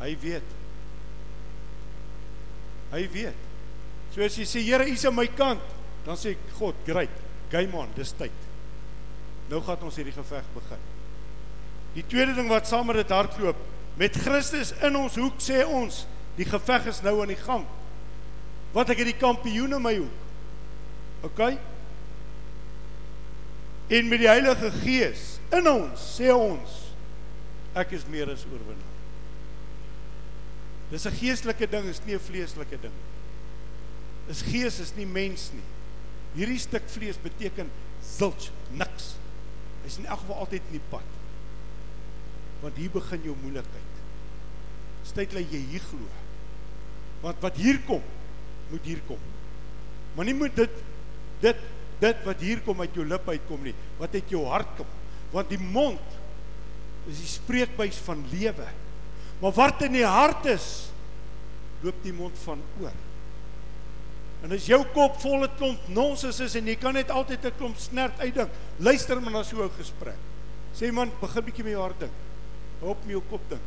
Hy 0.00 0.16
weet. 0.20 0.54
Hy 2.90 3.04
weet. 3.14 3.44
So 4.14 4.22
as 4.26 4.36
jy 4.38 4.46
sê 4.48 4.62
Here, 4.62 4.84
U 4.84 4.92
is 4.92 5.04
aan 5.06 5.14
my 5.14 5.26
kant, 5.26 5.62
dan 6.06 6.18
sê 6.20 6.34
God, 6.58 6.74
great. 6.86 7.23
Game 7.54 7.76
on, 7.78 7.90
dis 7.94 8.10
tyd. 8.18 8.34
Nou 9.50 9.60
gaan 9.62 9.86
ons 9.86 9.96
hierdie 10.00 10.16
geveg 10.16 10.46
begin. 10.56 10.82
Die 11.94 12.02
tweede 12.10 12.34
ding 12.34 12.48
wat 12.50 12.66
saam 12.66 12.88
met 12.90 12.98
dit 12.98 13.14
hardloop, 13.14 13.60
met 14.00 14.16
Christus 14.24 14.72
in 14.82 14.96
ons 14.98 15.14
hoek 15.20 15.38
sê 15.42 15.60
ons, 15.62 16.00
die 16.34 16.46
geveg 16.48 16.88
is 16.90 16.98
nou 17.04 17.20
aan 17.22 17.30
die 17.30 17.38
gang. 17.38 17.62
Wat 18.74 18.90
ek 18.90 19.04
het 19.04 19.12
die 19.12 19.20
kampioen 19.20 19.76
in 19.76 19.84
my 19.84 19.94
hoek. 20.00 21.28
OK? 21.28 21.44
En 23.94 24.08
met 24.10 24.24
die 24.24 24.30
Heilige 24.30 24.72
Gees 24.80 25.36
in 25.54 25.68
ons 25.70 26.08
sê 26.16 26.32
ons 26.34 26.80
ek 27.78 27.94
is 27.94 28.08
meer 28.10 28.32
as 28.32 28.42
oorwinnaar. 28.48 28.90
Dis 30.90 31.06
'n 31.06 31.16
geestelike 31.20 31.66
ding, 31.70 31.86
is 31.86 32.00
nie 32.04 32.14
'n 32.14 32.20
vleeslike 32.20 32.80
ding. 32.80 32.96
Is 34.28 34.42
gees 34.42 34.78
is 34.80 34.94
nie 34.96 35.06
mens 35.06 35.50
nie. 35.52 35.62
Hierdie 36.34 36.60
stuk 36.62 36.86
vlees 36.90 37.18
beteken 37.22 37.70
zilch, 38.04 38.50
niks. 38.74 39.14
Hy's 39.84 40.00
in 40.00 40.08
elk 40.08 40.24
geval 40.24 40.44
altyd 40.44 40.66
in 40.70 40.78
die 40.78 40.88
pad. 40.90 41.12
Want 42.62 42.78
hier 42.80 42.92
begin 42.94 43.28
jou 43.28 43.36
moeilikheid. 43.42 44.00
Styt 45.04 45.36
lê 45.36 45.44
jy 45.44 45.60
hier 45.74 45.84
glo. 45.90 46.08
Want 47.24 47.40
wat 47.44 47.60
hier 47.60 47.78
kom, 47.86 48.02
moet 48.70 48.88
hier 48.88 49.02
kom. 49.08 49.20
Maar 50.16 50.28
nie 50.28 50.36
moet 50.36 50.56
dit 50.56 50.82
dit 51.44 51.64
dit 52.02 52.26
wat 52.26 52.40
hier 52.42 52.60
kom 52.64 52.80
uit 52.82 52.96
jou 52.96 53.04
lippe 53.06 53.32
uitkom 53.36 53.62
nie, 53.64 53.72
wat 54.00 54.12
uit 54.16 54.32
jou 54.32 54.42
hart 54.50 54.72
kom. 54.76 54.88
Want 55.32 55.48
die 55.52 55.60
mond 55.60 56.16
is 57.08 57.20
die 57.20 57.30
spreekbuis 57.30 58.00
van 58.04 58.24
lewe. 58.32 58.66
Maar 59.40 59.54
wat 59.56 59.84
in 59.86 59.94
die 59.96 60.06
hart 60.08 60.46
is, 60.50 60.66
loop 61.84 61.96
die 62.04 62.12
mond 62.16 62.36
van 62.44 62.60
oor. 62.82 62.96
En 64.44 64.52
as 64.52 64.66
jou 64.68 64.80
kop 64.92 65.16
vol 65.22 65.46
het 65.46 65.54
klomp 65.56 65.86
nonsens 65.96 66.42
is 66.44 66.54
en 66.58 66.66
jy 66.68 66.76
kan 66.76 66.92
net 66.92 67.10
altyd 67.10 67.46
'n 67.46 67.56
klomp 67.56 67.78
snert 67.80 68.18
uitdink, 68.20 68.50
luister 68.78 69.20
maar 69.20 69.32
na 69.32 69.42
so 69.42 69.62
'n 69.64 69.70
gesprek. 69.78 70.20
Sê 70.74 70.92
man, 70.92 71.10
begin 71.20 71.44
bietjie 71.44 71.64
met 71.64 71.72
jou 71.72 71.82
hart 71.82 72.00
dink. 72.00 72.12
Op 72.80 72.98
met 73.04 73.10
jou 73.10 73.22
kop 73.30 73.40
dink. 73.48 73.62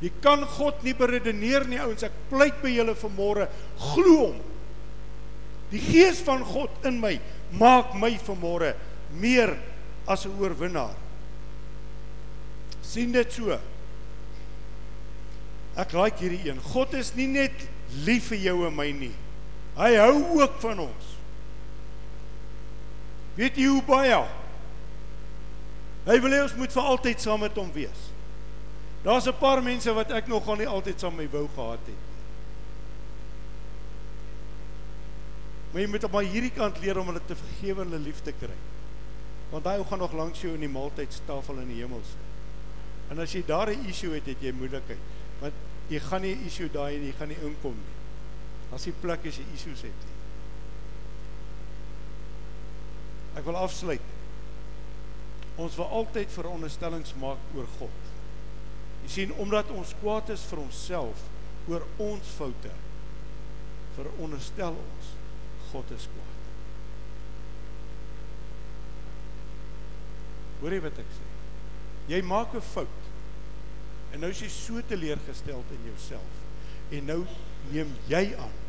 Jy 0.00 0.10
kan 0.20 0.44
God 0.46 0.82
nie 0.82 0.94
beredeneer 0.94 1.66
nie, 1.66 1.80
ouens. 1.80 2.02
Ek 2.02 2.12
pleit 2.28 2.62
by 2.62 2.68
julle 2.68 2.94
vanmôre, 2.94 3.48
glo 3.78 4.16
hom. 4.16 4.40
Die 5.70 5.80
gees 5.80 6.20
van 6.20 6.44
God 6.44 6.70
in 6.84 7.00
my 7.00 7.20
maak 7.50 7.94
my 7.94 8.18
vanmôre 8.18 8.74
meer 9.10 9.56
as 10.06 10.26
'n 10.26 10.38
oorwinnaar. 10.38 10.94
sien 12.82 13.12
dit 13.12 13.32
so. 13.32 13.58
Ek 15.76 15.92
like 15.92 16.18
hierdie 16.18 16.50
een. 16.50 16.60
God 16.60 16.92
is 16.94 17.14
nie 17.14 17.26
net 17.26 17.52
lief 18.04 18.28
vir 18.28 18.38
jou 18.38 18.66
en 18.66 18.74
my 18.76 18.90
nie. 18.92 19.14
Hy 19.76 19.94
hou 19.96 20.40
ook 20.40 20.60
van 20.60 20.78
ons. 20.78 21.10
Weet 23.34 23.56
jy 23.56 23.66
hoe 23.72 23.82
baie? 23.86 24.18
Hy 26.04 26.16
wil 26.20 26.34
hê 26.34 26.40
ons 26.42 26.56
moet 26.58 26.72
vir 26.74 26.88
altyd 26.92 27.22
saam 27.22 27.40
met 27.40 27.56
hom 27.56 27.70
wees. 27.72 28.08
Daar's 29.02 29.26
'n 29.26 29.38
paar 29.38 29.62
mense 29.62 29.92
wat 29.92 30.10
ek 30.10 30.26
nogal 30.26 30.56
nie 30.56 30.68
altyd 30.68 31.00
saam 31.00 31.14
met 31.14 31.32
my 31.32 31.38
wou 31.38 31.48
gehad 31.54 31.78
het 31.78 31.88
nie. 31.88 32.10
Maar 35.72 35.80
jy 35.80 35.88
moet 35.88 36.04
op 36.04 36.12
maar 36.12 36.28
hierdie 36.28 36.52
kant 36.52 36.80
leer 36.80 36.98
om 36.98 37.06
hulle 37.06 37.24
te 37.26 37.36
vergewe 37.36 37.82
en 37.82 37.90
hulle 37.90 38.04
lief 38.04 38.20
te 38.22 38.32
kry. 38.32 38.58
Want 39.50 39.64
hy 39.64 39.84
gaan 39.88 39.98
nog 39.98 40.12
langs 40.12 40.40
jou 40.40 40.54
in 40.54 40.60
die 40.60 40.68
maaltydstafel 40.68 41.58
in 41.58 41.68
die 41.68 41.80
hemel 41.80 42.00
sit. 42.04 43.10
En 43.10 43.18
as 43.18 43.32
jy 43.32 43.42
daar 43.46 43.70
'n 43.70 43.88
issue 43.88 44.14
het, 44.14 44.26
het 44.26 44.40
jy 44.40 44.52
moeilikheid. 44.52 44.98
Want 45.40 45.52
jy 45.88 45.98
gaan 45.98 46.20
nie 46.20 46.34
'n 46.34 46.46
issue 46.46 46.68
daai 46.70 46.96
en 46.96 47.06
jy 47.06 47.12
gaan 47.12 47.28
nie 47.28 47.40
inkom 47.42 47.74
nie. 47.74 48.01
As 48.72 48.86
die 48.88 48.94
plek 49.02 49.26
is 49.28 49.38
jy 49.40 49.46
issues 49.54 49.84
het 49.84 50.06
nie. 50.06 50.18
Ek 53.40 53.44
wil 53.48 53.56
afsluit. 53.56 54.08
Ons 55.60 55.76
wil 55.76 55.88
altyd 56.00 56.32
veronderstellings 56.32 57.12
maak 57.20 57.40
oor 57.56 57.68
God. 57.78 58.08
Jy 59.04 59.10
sien 59.12 59.34
omdat 59.42 59.70
ons 59.74 59.92
kwaad 60.00 60.30
is 60.32 60.44
vir 60.48 60.62
onsself 60.62 61.28
oor 61.68 61.84
ons 62.00 62.32
foute 62.38 62.72
veronderstel 63.96 64.76
ons 64.76 65.10
God 65.72 65.92
is 65.96 66.06
kwaad. 66.12 66.40
Hoor 70.62 70.76
jy 70.76 70.82
wat 70.84 71.00
ek 71.02 71.14
sê? 71.16 71.28
Jy 72.12 72.20
maak 72.26 72.54
'n 72.54 72.60
fout. 72.60 73.00
En 74.12 74.20
nou 74.20 74.30
is 74.30 74.40
jy 74.40 74.48
so 74.48 74.80
teleurgesteld 74.88 75.64
in 75.70 75.84
jouself. 75.90 76.32
En 76.90 77.04
nou 77.04 77.26
neem 77.70 77.96
jy 78.08 78.34
aan 78.36 78.61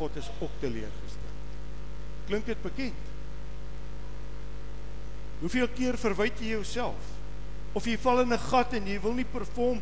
God 0.00 0.16
is 0.16 0.32
ook 0.40 0.56
teleurgestel. 0.64 1.32
Klink 2.26 2.48
dit 2.48 2.62
bekend? 2.64 3.08
Hoeveel 5.44 5.68
keer 5.76 5.96
verwyd 6.00 6.40
jy 6.40 6.56
jouself? 6.56 7.14
Of 7.76 7.86
jy 7.86 7.96
val 8.00 8.24
in 8.24 8.32
'n 8.32 8.46
gat 8.50 8.74
en 8.74 8.86
jy 8.86 8.98
wil 9.00 9.14
nie 9.14 9.28
perform 9.28 9.80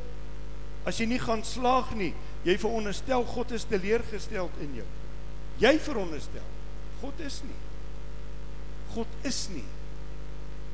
As 0.88 0.98
jy 1.00 1.08
nie 1.10 1.20
gaan 1.20 1.42
slaag 1.44 1.90
nie, 1.98 2.12
jy 2.46 2.54
veronderstel 2.60 3.24
God 3.28 3.52
is 3.56 3.66
teleurgesteld 3.68 4.54
in 4.64 4.78
jou. 4.80 4.86
Jy 5.60 5.74
veronderstel 5.82 6.46
God 7.02 7.20
is 7.22 7.42
nie. 7.46 7.58
God 8.94 9.26
is 9.28 9.42
nie. 9.52 9.66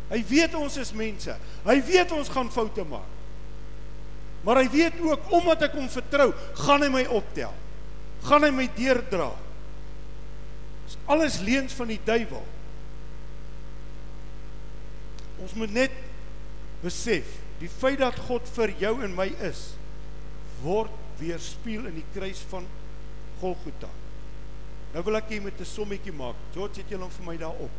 Hy 0.08 0.20
weet 0.28 0.54
ons 0.56 0.76
is 0.80 0.92
mense. 0.96 1.34
Hy 1.64 1.74
weet 1.84 2.12
ons 2.16 2.30
gaan 2.32 2.52
foute 2.52 2.84
maak. 2.88 3.10
Maar 4.44 4.62
hy 4.62 4.68
weet 4.72 4.96
ook 5.00 5.30
omdat 5.36 5.66
ek 5.66 5.76
hom 5.76 5.88
vertrou, 5.88 6.30
gaan 6.62 6.84
hy 6.84 6.90
my 6.92 7.04
optel. 7.16 7.52
Gaan 8.24 8.46
hy 8.46 8.50
my 8.54 8.66
deurdra. 8.76 9.30
Dis 10.86 10.96
alles 11.10 11.40
leuns 11.44 11.74
van 11.76 11.90
die 11.92 12.00
duiwel. 12.04 12.44
Ons 15.44 15.54
moet 15.58 15.72
net 15.74 15.94
besef, 16.84 17.28
die 17.60 17.70
feit 17.70 18.00
dat 18.00 18.16
God 18.28 18.48
vir 18.56 18.72
jou 18.80 18.94
en 19.04 19.16
my 19.16 19.26
is, 19.44 19.74
word 20.64 20.92
weerspieël 21.20 21.88
in 21.90 22.00
die 22.00 22.08
kruis 22.14 22.40
van 22.50 22.66
Golgotha. 23.40 23.90
Nou 24.94 25.02
wil 25.08 25.18
ek 25.18 25.32
hê 25.32 25.38
jy 25.38 25.44
moet 25.44 25.60
'n 25.60 25.66
sommetjie 25.66 26.12
maak. 26.12 26.36
George, 26.54 26.80
het 26.80 26.90
jy 26.90 26.98
hom 26.98 27.10
vir 27.10 27.26
my 27.26 27.36
daar 27.36 27.58
op? 27.58 27.70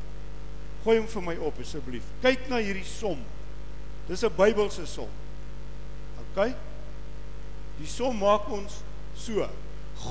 Gooi 0.84 0.98
hom 0.98 1.08
vir 1.08 1.22
my 1.22 1.36
op 1.38 1.60
asseblief. 1.60 2.04
Kyk 2.22 2.50
na 2.50 2.58
hierdie 2.58 2.86
som. 2.86 3.18
Dis 4.08 4.24
'n 4.24 4.36
Bybelse 4.36 4.86
som. 4.86 5.10
OK? 6.20 6.54
Die 7.80 7.88
som 7.88 8.18
maak 8.18 8.50
ons 8.50 8.84
so. 9.16 9.50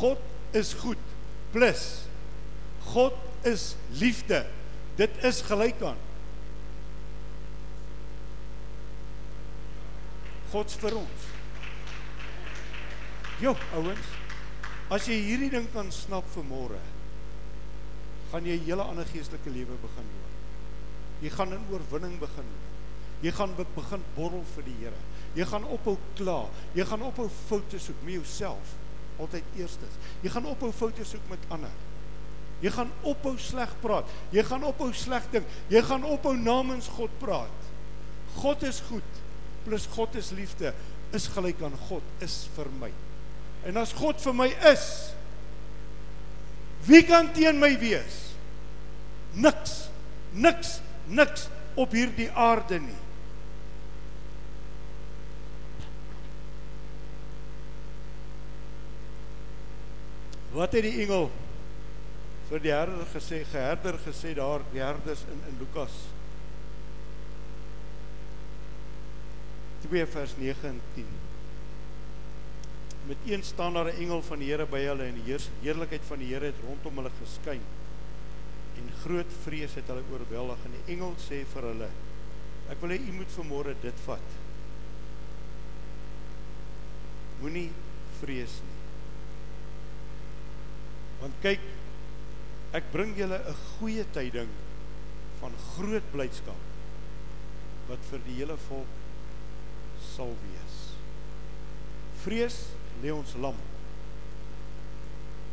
God 0.00 0.18
is 0.52 0.74
goed 0.82 0.98
plus 1.54 2.04
God 2.92 3.14
is 3.44 3.76
liefde. 4.00 4.44
Dit 4.96 5.10
is 5.24 5.40
gelyk 5.42 5.80
aan 5.82 6.00
God's 10.52 10.76
vir 10.78 10.94
ons. 10.94 11.22
Jo, 13.42 13.56
ouens. 13.74 14.10
As 14.94 15.08
jy 15.10 15.16
hierdie 15.18 15.48
ding 15.50 15.64
kan 15.72 15.88
snap 15.90 16.28
vir 16.36 16.44
môre, 16.46 16.78
gaan 18.30 18.46
jy 18.46 18.54
'n 18.60 18.66
hele 18.68 18.84
ander 18.86 19.08
geestelike 19.10 19.50
lewe 19.50 19.74
begin 19.82 20.06
loop. 20.14 20.30
Jy 21.22 21.30
gaan 21.34 21.52
in 21.52 21.66
oorwinning 21.72 22.20
begin 22.20 22.46
loop. 22.46 22.70
Jy 23.22 23.32
gaan 23.32 23.56
begin 23.56 24.02
borrel 24.14 24.44
vir 24.54 24.62
die 24.62 24.76
Here. 24.78 25.00
Jy 25.34 25.44
gaan 25.44 25.64
ophou 25.64 25.98
kla. 26.14 26.48
Jy 26.74 26.84
gaan 26.84 27.02
ophou 27.02 27.28
foute 27.48 27.78
soek 27.78 28.02
met 28.04 28.14
jouself 28.14 28.76
altyd 29.22 29.58
eerstes. 29.58 29.98
Jy 30.22 30.32
gaan 30.34 30.46
ophou 30.50 30.70
foute 30.74 31.04
soek 31.06 31.26
met 31.30 31.42
ander. 31.54 31.72
Jy 32.64 32.72
gaan 32.72 32.90
ophou 33.04 33.34
sleg 33.38 33.72
praat. 33.82 34.08
Jy 34.32 34.44
gaan 34.48 34.64
ophou 34.64 34.88
sleg 34.96 35.26
dink. 35.32 35.48
Jy 35.72 35.82
gaan 35.84 36.06
ophou 36.08 36.34
namens 36.38 36.88
God 36.96 37.12
praat. 37.20 37.70
God 38.38 38.64
is 38.66 38.80
goed 38.88 39.22
plus 39.64 39.86
God 39.94 40.14
is 40.20 40.30
liefde 40.36 40.74
is 41.14 41.28
gelyk 41.32 41.62
aan 41.64 41.76
God 41.88 42.24
is 42.24 42.44
vir 42.56 42.68
my. 42.80 42.90
En 43.64 43.78
as 43.80 43.94
God 43.96 44.18
vir 44.20 44.36
my 44.36 44.48
is, 44.72 44.86
wie 46.84 47.00
kan 47.06 47.30
teen 47.32 47.60
my 47.62 47.72
wees? 47.80 48.18
Niks. 49.34 49.86
Niks, 50.34 50.78
niks 51.06 51.46
op 51.78 51.94
hierdie 51.94 52.28
aarde 52.30 52.80
nie. 52.82 53.00
Wat 60.54 60.72
het 60.76 60.86
die 60.86 61.02
engel 61.02 61.30
vir 62.48 62.60
die 62.62 62.70
herder 62.70 63.06
gesê, 63.10 63.42
geherder 63.50 63.98
gesê 64.04 64.34
daar, 64.38 64.62
die 64.72 64.82
herders 64.82 65.24
in 65.32 65.40
in 65.50 65.56
Lukas 65.58 65.94
2 69.88 70.06
vers 70.14 70.36
9 70.38 70.68
en 70.68 70.80
10 70.94 71.08
met 73.06 73.16
een 73.26 73.42
staan 73.42 73.72
daar 73.72 73.84
'n 73.84 74.00
engel 74.00 74.22
van 74.22 74.38
die 74.38 74.48
Here 74.50 74.66
by 74.66 74.80
hulle 74.80 75.04
en 75.04 75.14
die 75.14 75.22
heers, 75.22 75.48
heerlikheid 75.62 76.00
van 76.06 76.18
die 76.18 76.32
Here 76.32 76.46
het 76.46 76.62
rondom 76.66 76.96
hulle 76.96 77.10
geskyn. 77.20 77.60
En 78.76 78.90
groot 79.02 79.32
vrees 79.42 79.74
het 79.74 79.86
hulle 79.86 80.02
oorweldig 80.12 80.58
en 80.64 80.70
die 80.70 80.94
engel 80.94 81.14
sê 81.18 81.44
vir 81.52 81.62
hulle: 81.62 81.88
Ek 82.68 82.80
wil 82.80 82.90
hê 82.90 82.98
u 82.98 83.12
moet 83.12 83.36
vanmôre 83.36 83.74
dit 83.82 84.00
vat. 84.06 84.28
Moenie 87.40 87.70
vrees 88.20 88.60
nie. 88.64 88.73
Want 91.24 91.38
kyk, 91.40 91.62
ek 92.76 92.90
bring 92.92 93.14
julle 93.16 93.38
'n 93.40 93.56
goeie 93.78 94.04
tyding 94.12 94.50
van 95.40 95.54
groot 95.72 96.04
blydskap 96.12 96.60
wat 97.88 98.04
vir 98.10 98.20
die 98.26 98.36
hele 98.42 98.56
volk 98.66 98.92
sal 100.04 100.36
wees. 100.42 100.76
Vrees 102.24 102.58
lê 103.00 103.12
ons 103.12 103.34
lam. 103.40 103.56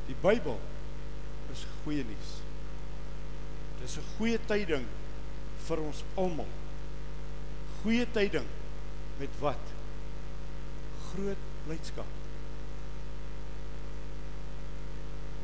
Die 0.10 0.20
Bybel 0.20 0.60
is 1.54 1.64
goeie 1.84 2.04
nuus. 2.04 2.42
Dis 3.80 3.98
'n 3.98 4.10
goeie 4.18 4.40
tyding 4.52 4.86
vir 5.68 5.80
ons 5.80 6.04
almal. 6.16 6.52
Goeie 7.82 8.08
tyding 8.12 8.48
met 9.20 9.40
wat? 9.40 9.64
Groot 11.12 11.48
blydskap. 11.66 12.21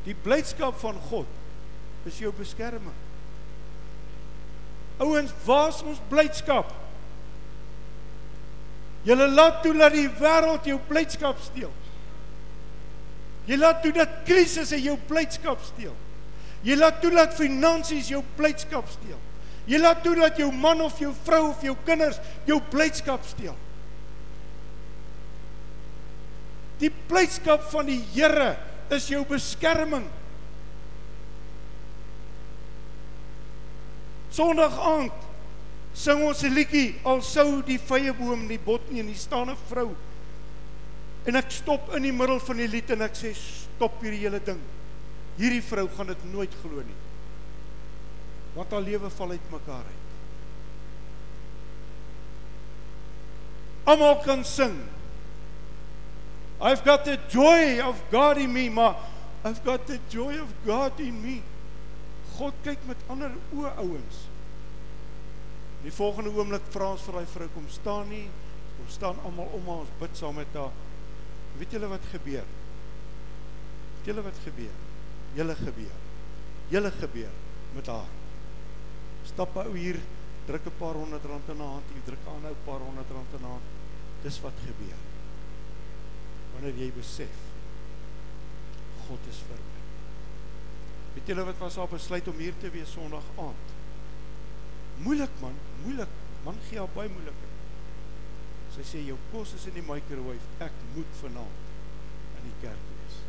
Die 0.06 0.14
blydskap 0.14 0.78
van 0.80 0.98
God 1.08 2.08
is 2.08 2.18
jou 2.22 2.32
beskerming. 2.36 2.96
Ouens, 4.98 5.32
waar 5.44 5.68
is 5.70 5.82
ons 5.86 6.00
blydskap? 6.10 6.70
Jy 9.06 9.14
laat 9.14 9.62
toe 9.62 9.72
dat 9.78 9.94
die 9.94 10.08
wêreld 10.18 10.66
jou 10.66 10.78
blydskap 10.88 11.38
steel. 11.42 11.70
Jy 13.48 13.56
laat 13.56 13.80
toe 13.82 13.94
dat 13.96 14.20
krisisse 14.28 14.76
jou 14.82 14.98
blydskap 15.08 15.62
steel. 15.64 15.94
Jy 16.66 16.76
laat 16.76 16.98
toe 17.00 17.12
dat 17.14 17.36
finansies 17.38 18.10
jou 18.12 18.20
blydskap 18.36 18.90
steel. 18.90 19.20
Jy 19.68 19.78
laat 19.80 20.02
toe 20.04 20.14
dat 20.18 20.38
jou 20.40 20.48
man 20.52 20.80
of 20.84 20.98
jou 21.00 21.12
vrou 21.24 21.50
of 21.52 21.62
jou 21.64 21.76
kinders 21.86 22.18
jou 22.48 22.58
blydskap 22.72 23.24
steel. 23.28 23.56
Die 26.82 26.90
blydskap 27.10 27.64
van 27.72 27.88
die 27.88 28.00
Here 28.14 28.54
is 28.94 29.08
jou 29.08 29.24
beskerming. 29.28 30.06
Sondag 34.30 34.76
aand 34.78 35.12
sing 35.94 36.22
ons 36.24 36.42
'n 36.44 36.54
liedjie 36.54 36.94
al 37.04 37.22
sou 37.22 37.62
die 37.62 37.78
vrye 37.78 38.12
boom 38.12 38.46
nie 38.46 38.58
bot 38.58 38.90
nie 38.90 39.00
en 39.00 39.06
hier 39.06 39.16
staan 39.16 39.50
'n 39.50 39.56
vrou 39.68 39.96
En 41.28 41.36
ek 41.36 41.50
stop 41.52 41.90
in 41.96 42.06
die 42.06 42.14
middel 42.14 42.38
van 42.40 42.56
die 42.56 42.68
lied 42.70 42.88
en 42.94 43.04
ek 43.04 43.16
sê 43.18 43.34
stop 43.36 43.98
hierdie 44.00 44.22
hele 44.22 44.40
ding. 44.40 44.60
Hierdie 45.36 45.60
vrou 45.64 45.84
gaan 45.96 46.08
dit 46.08 46.22
nooit 46.32 46.54
glo 46.62 46.80
nie. 46.80 47.00
Want 48.54 48.72
haar 48.72 48.84
lewe 48.86 49.10
val 49.12 49.34
uitmekaar 49.36 49.90
uit. 49.90 50.06
Almal 53.92 54.16
kan 54.24 54.44
sing. 54.44 54.78
I've 56.60 56.84
got 56.84 57.04
the 57.04 57.18
joy 57.28 57.80
of 57.80 58.02
God 58.10 58.38
in 58.38 58.52
me, 58.52 58.68
maar 58.68 58.96
I've 59.44 59.62
got 59.64 59.86
the 59.86 60.00
joy 60.10 60.38
of 60.40 60.52
God 60.66 60.98
in 60.98 61.22
me. 61.22 61.42
God 62.38 62.54
kyk 62.64 62.82
met 62.86 62.98
ander 63.10 63.30
oë 63.54 63.70
ouens. 63.78 64.24
Die 65.84 65.92
volgende 65.94 66.32
oomblik 66.34 66.66
vra 66.74 66.90
ons 66.96 67.04
vir 67.06 67.20
daai 67.20 67.30
vrou 67.30 67.48
kom 67.54 67.68
staan 67.70 68.10
nie. 68.10 68.26
Ons 68.82 68.98
staan 68.98 69.18
almal 69.26 69.50
om 69.54 69.70
haar, 69.70 69.84
ons 69.84 69.96
bid 70.00 70.18
saam 70.18 70.38
met 70.38 70.58
haar. 70.58 70.74
Weet 71.58 71.74
julle 71.74 71.90
wat 71.90 72.06
gebeur? 72.12 72.46
Weet 73.94 74.10
julle 74.10 74.24
wat 74.26 74.40
gebeur? 74.44 74.78
Julle 75.38 75.56
gebeur. 75.58 75.98
Julle 76.72 76.90
gebeur 76.98 77.34
met 77.76 77.90
haar. 77.90 78.10
Stap 79.30 79.54
ou 79.62 79.76
hier, 79.76 80.00
druk 80.46 80.66
'n 80.66 80.78
paar 80.78 80.94
honderd 80.94 81.24
rand 81.24 81.48
in 81.48 81.60
haar 81.60 81.74
hand, 81.78 81.94
jy 81.94 82.02
druk 82.04 82.26
aan 82.26 82.50
'n 82.50 82.56
paar 82.64 82.80
honderd 82.80 83.10
rand 83.10 83.32
in 83.38 83.42
haar 83.42 83.50
hand. 83.50 83.70
Dis 84.22 84.40
wat 84.40 84.58
gebeur. 84.66 85.17
Wanneer 86.58 86.74
jy 86.82 86.88
besef 86.90 87.44
God 89.06 89.26
is 89.30 89.38
vir 89.46 89.60
my. 89.62 89.82
Weet 91.14 91.30
julle 91.30 91.44
wat 91.46 91.60
was 91.62 91.76
haar 91.78 91.90
besluit 91.92 92.26
om 92.28 92.40
hier 92.42 92.56
te 92.58 92.70
wees 92.74 92.90
Sondag 92.92 93.28
aand? 93.38 93.70
Moeilik 95.04 95.38
man, 95.38 95.54
moeilik. 95.84 96.10
Man 96.42 96.58
gee 96.66 96.80
haar 96.82 96.90
baie 96.96 97.10
moeilik. 97.14 97.46
Sy 98.74 98.84
sê 98.90 99.04
jou 99.06 99.14
kos 99.30 99.54
is 99.54 99.68
in 99.70 99.78
die 99.78 99.86
microwave. 99.86 100.50
Ek 100.66 100.74
moet 100.96 101.14
vanaand 101.22 101.64
in 102.40 102.50
die 102.50 102.56
kerk 102.66 102.90
wees. 102.90 103.22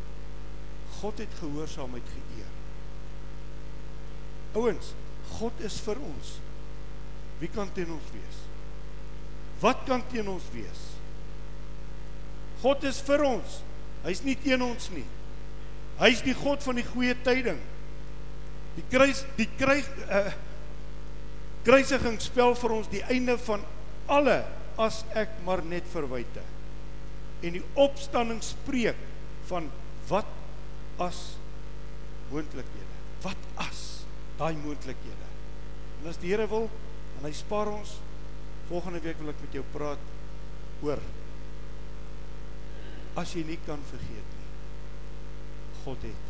God 0.98 1.22
het 1.22 1.38
gehoorsaamheid 1.38 2.12
geëer. 2.18 2.52
Ouens, 4.58 4.92
God 5.38 5.62
is 5.70 5.78
vir 5.86 6.02
ons. 6.02 6.36
Wie 7.38 7.54
kan 7.54 7.70
teen 7.78 7.94
ons 7.94 8.10
wees? 8.12 8.42
Wat 9.62 9.86
kan 9.86 10.02
teen 10.10 10.28
ons 10.34 10.50
wees? 10.52 10.88
God 12.60 12.84
is 12.88 13.00
vir 13.06 13.24
ons. 13.24 13.58
Hy's 14.04 14.22
nie 14.24 14.36
teen 14.40 14.62
ons 14.64 14.90
nie. 14.94 15.06
Hy's 16.00 16.22
die 16.24 16.36
God 16.36 16.62
van 16.64 16.80
die 16.80 16.86
goeie 16.86 17.16
tyding. 17.24 17.58
Die 18.76 18.86
kruis, 18.92 19.24
die 19.40 19.48
kruis 19.58 19.88
uh 20.08 20.30
kruisiging 21.60 22.14
spel 22.24 22.54
vir 22.56 22.72
ons 22.72 22.86
die 22.88 23.02
einde 23.12 23.34
van 23.44 23.60
alle 24.08 24.38
as 24.80 25.02
ek 25.12 25.42
maar 25.44 25.60
net 25.60 25.84
verwyte. 25.92 26.40
en 27.40 27.56
die 27.56 27.64
opstanding 27.80 28.40
spreek 28.44 28.98
van 29.48 29.68
wat 30.10 30.28
as 31.00 31.20
moontlikhede. 32.30 32.98
Wat 33.24 33.48
as 33.60 33.80
daai 34.38 34.56
moontlikhede. 34.60 35.28
En 36.00 36.10
as 36.12 36.20
die 36.20 36.32
Here 36.32 36.46
wil, 36.50 36.68
en 37.18 37.26
hy 37.28 37.32
spaar 37.36 37.72
ons 37.72 37.96
volgende 38.70 39.00
week 39.04 39.18
wil 39.20 39.32
ek 39.32 39.40
met 39.44 39.56
jou 39.56 39.64
praat 39.72 40.84
oor 40.84 41.00
as 43.18 43.34
jy 43.34 43.42
nie 43.46 43.58
kan 43.66 43.82
vergeet 43.90 44.34
nie. 44.36 44.48
God 45.84 46.02
het. 46.06 46.26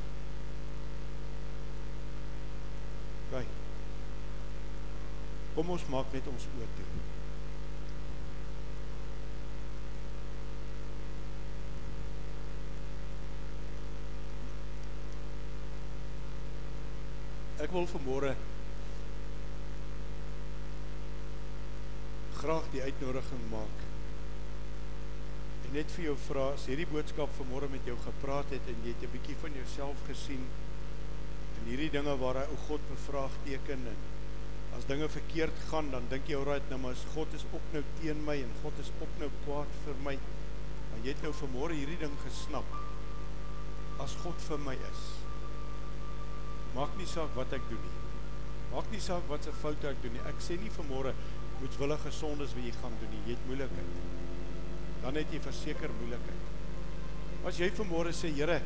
Kyk. 3.31 3.57
Kom 5.55 5.73
ons 5.77 5.87
maak 5.93 6.13
net 6.15 6.29
ons 6.31 6.47
oë 6.57 6.69
toe. 6.79 6.89
Ek 17.61 17.75
wil 17.77 17.85
vanmôre 17.91 18.33
graag 22.41 22.71
die 22.73 22.81
uitnodiging 22.83 23.43
maak. 23.53 24.00
En 25.71 25.77
net 25.79 25.93
vir 25.95 26.09
jou 26.09 26.17
vra, 26.25 26.49
as 26.57 26.65
hierdie 26.67 26.89
boodskap 26.91 27.31
vanmôre 27.37 27.69
met 27.71 27.87
jou 27.87 27.95
gepraat 28.03 28.51
het 28.51 28.67
en 28.73 28.83
jy 28.83 28.91
het 28.91 29.05
'n 29.07 29.13
bietjie 29.13 29.37
van 29.39 29.55
jouself 29.55 30.03
gesien 30.09 30.43
in 31.61 31.69
hierdie 31.71 31.91
dinge 31.91 32.17
waar 32.19 32.43
hy 32.43 32.47
ou 32.51 32.59
God 32.67 32.81
bevraagteken 32.89 33.87
en 33.87 33.97
as 34.77 34.87
dinge 34.87 35.09
verkeerd 35.09 35.55
gaan, 35.71 35.91
dan 35.91 36.03
dink 36.11 36.27
jy 36.27 36.35
alraai, 36.37 36.61
nou 36.71 36.79
maar 36.79 36.97
God 37.15 37.33
is 37.35 37.45
ook 37.53 37.73
nou 37.73 37.85
teen 38.01 38.25
my 38.25 38.37
en 38.43 38.53
God 38.63 38.73
is 38.81 38.91
ook 39.01 39.15
nou 39.19 39.31
kwaad 39.45 39.71
vir 39.85 39.95
my. 40.03 40.19
Maar 40.91 41.01
jy 41.03 41.09
het 41.09 41.23
nou 41.23 41.33
vanmôre 41.33 41.73
hierdie 41.73 41.99
ding 41.99 42.19
gesnap. 42.27 42.67
As 43.99 44.15
God 44.23 44.43
vir 44.49 44.59
my 44.59 44.75
is, 44.75 45.21
Maak 46.75 46.93
nie 46.99 47.07
saak 47.11 47.35
wat 47.35 47.53
ek 47.57 47.65
doen 47.71 47.83
nie. 47.83 47.97
Maak 48.71 48.91
nie 48.93 49.03
saak 49.03 49.25
wat 49.31 49.47
se 49.47 49.53
foute 49.63 49.89
ek 49.91 50.03
doen 50.05 50.15
nie. 50.15 50.23
Ek 50.31 50.39
sê 50.45 50.59
nie 50.61 50.71
vanmôre 50.77 51.15
moetswillige 51.61 52.13
sondes 52.15 52.55
wie 52.55 52.69
jy 52.69 52.75
gaan 52.79 52.95
doen 53.01 53.11
nie. 53.11 53.23
Jy 53.27 53.35
het 53.35 53.49
moeilikheid. 53.49 54.29
Dan 55.05 55.17
het 55.17 55.33
jy 55.33 55.41
verseker 55.43 55.93
moeilikheid. 56.01 56.49
As 57.49 57.61
jy 57.61 57.71
vanmôre 57.73 58.13
sê, 58.17 58.33
Here, 58.37 58.59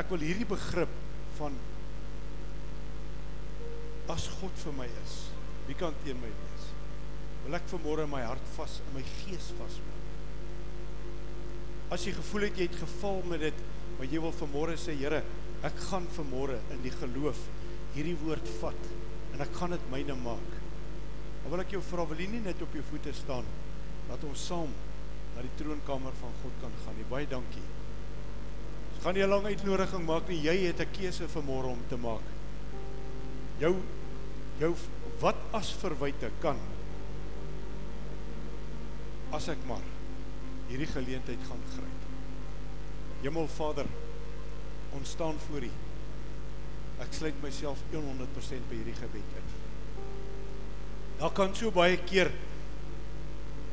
ek 0.00 0.08
wil 0.12 0.24
hierdie 0.24 0.48
begrip 0.48 0.92
van 1.36 1.58
as 4.12 4.26
God 4.40 4.56
vir 4.64 4.74
my 4.76 4.86
is, 5.04 5.18
wie 5.68 5.76
kan 5.78 5.94
teen 6.02 6.18
my 6.20 6.28
wees? 6.28 6.64
Wil 7.44 7.56
ek 7.56 7.68
vanmôre 7.70 8.08
my 8.10 8.22
hart 8.24 8.48
vas 8.56 8.80
in 8.82 8.96
my 8.96 9.04
gees 9.20 9.52
vasmaak. 9.58 10.00
As 11.92 12.06
jy 12.08 12.16
gevoel 12.16 12.48
het 12.48 12.58
jy 12.58 12.66
het 12.70 12.80
geval 12.80 13.20
met 13.28 13.44
dit, 13.44 13.62
maar 13.98 14.08
jy 14.08 14.20
wil 14.24 14.34
vanmôre 14.36 14.76
sê, 14.80 14.96
Here, 14.96 15.20
Ek 15.62 15.78
gaan 15.86 16.08
vanmôre 16.16 16.58
in 16.74 16.80
die 16.82 16.90
geloof 16.90 17.38
hierdie 17.94 18.16
woord 18.24 18.48
vat 18.58 18.86
en 19.32 19.44
ek 19.44 19.52
gaan 19.54 19.74
dit 19.76 19.84
myne 19.92 20.16
maak. 20.24 20.56
Dan 21.42 21.52
wil 21.52 21.62
ek 21.62 21.74
jou 21.76 21.82
vra, 21.86 22.06
wil 22.10 22.18
jy 22.18 22.26
nie 22.32 22.42
net 22.42 22.62
op 22.64 22.74
jou 22.74 22.82
voete 22.88 23.12
staan 23.14 23.46
dat 24.12 24.24
ons 24.28 24.46
saam 24.50 24.72
na 25.32 25.44
die 25.44 25.54
troonkamer 25.56 26.12
van 26.20 26.34
God 26.42 26.58
kan 26.60 26.74
gaan 26.84 26.98
nie. 27.00 27.08
Baie 27.08 27.28
dankie. 27.28 27.64
Ons 28.92 29.04
gaan 29.04 29.14
nie 29.16 29.24
'n 29.24 29.32
lang 29.32 29.46
uitnodiging 29.46 30.04
maak 30.06 30.28
nie. 30.28 30.42
Jy 30.42 30.56
het 30.66 30.80
'n 30.80 30.92
keuse 30.92 31.28
vanmôre 31.28 31.72
om 31.72 31.82
te 31.88 31.96
maak. 31.96 32.26
Jou 33.58 33.76
jou 34.58 34.74
wat 35.20 35.36
as 35.52 35.72
verwyte 35.72 36.30
kan 36.40 36.58
as 39.32 39.48
ek 39.48 39.58
maar 39.66 39.86
hierdie 40.68 40.86
geleentheid 40.86 41.40
gaan 41.48 41.62
gryp. 41.74 42.00
Hemelvader 43.22 43.86
ons 44.92 45.10
staan 45.10 45.38
voor 45.48 45.62
U. 45.62 45.70
Ek 47.00 47.12
sluit 47.12 47.42
myself 47.42 47.78
100% 47.92 48.68
by 48.68 48.74
hierdie 48.74 48.94
gebed 48.94 49.36
in. 49.40 49.46
Daar 51.18 51.32
kan 51.32 51.54
so 51.54 51.70
baie 51.70 51.96
keer 51.96 52.30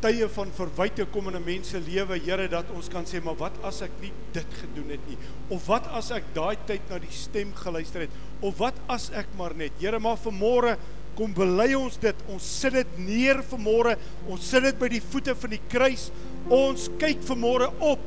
tye 0.04 0.28
van 0.32 0.52
verwyte 0.56 1.06
kom 1.14 1.28
in 1.28 1.36
'n 1.36 1.46
mens 1.46 1.70
se 1.70 1.80
lewe, 1.80 2.20
Here, 2.20 2.48
dat 2.48 2.66
ons 2.76 2.88
kan 2.88 3.06
sê, 3.06 3.24
maar 3.24 3.36
wat 3.36 3.54
as 3.64 3.82
ek 3.82 3.92
nie 4.02 4.12
dit 4.34 4.46
gedoen 4.62 4.90
het 4.90 5.08
nie? 5.08 5.18
Of 5.50 5.66
wat 5.68 5.88
as 5.88 6.12
ek 6.12 6.24
daai 6.34 6.58
tyd 6.66 6.82
na 6.90 7.00
die 7.00 7.12
stem 7.12 7.54
geluister 7.54 8.02
het? 8.02 8.10
Of 8.42 8.58
wat 8.58 8.76
as 8.88 9.10
ek 9.12 9.28
maar 9.38 9.56
net, 9.56 9.72
Here, 9.80 10.00
maar 10.00 10.18
vanmôre 10.18 10.78
kom 11.16 11.34
bely 11.34 11.74
ons 11.76 11.98
dit. 11.98 12.16
Ons 12.32 12.44
sit 12.44 12.74
dit 12.74 12.98
neer 12.98 13.44
vanmôre. 13.44 13.98
Ons 14.28 14.50
sit 14.50 14.64
dit 14.64 14.80
by 14.80 14.88
die 14.88 15.02
voete 15.02 15.36
van 15.36 15.50
die 15.50 15.62
kruis. 15.70 16.12
Ons 16.50 16.90
kyk 16.98 17.22
vanmôre 17.28 17.70
op 17.80 18.00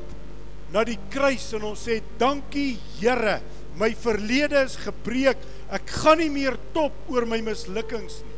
na 0.73 0.85
die 0.85 0.99
kruis 1.11 1.53
en 1.53 1.63
ons 1.63 1.89
sê 1.89 2.01
dankie 2.19 2.79
Here, 3.01 3.41
my 3.77 3.93
verlede 3.95 4.65
is 4.65 4.77
gebreek. 4.77 5.37
Ek 5.71 5.89
gaan 6.03 6.19
nie 6.19 6.31
meer 6.31 6.57
top 6.73 6.93
oor 7.09 7.27
my 7.27 7.41
mislukkings 7.45 8.23
nie. 8.23 8.33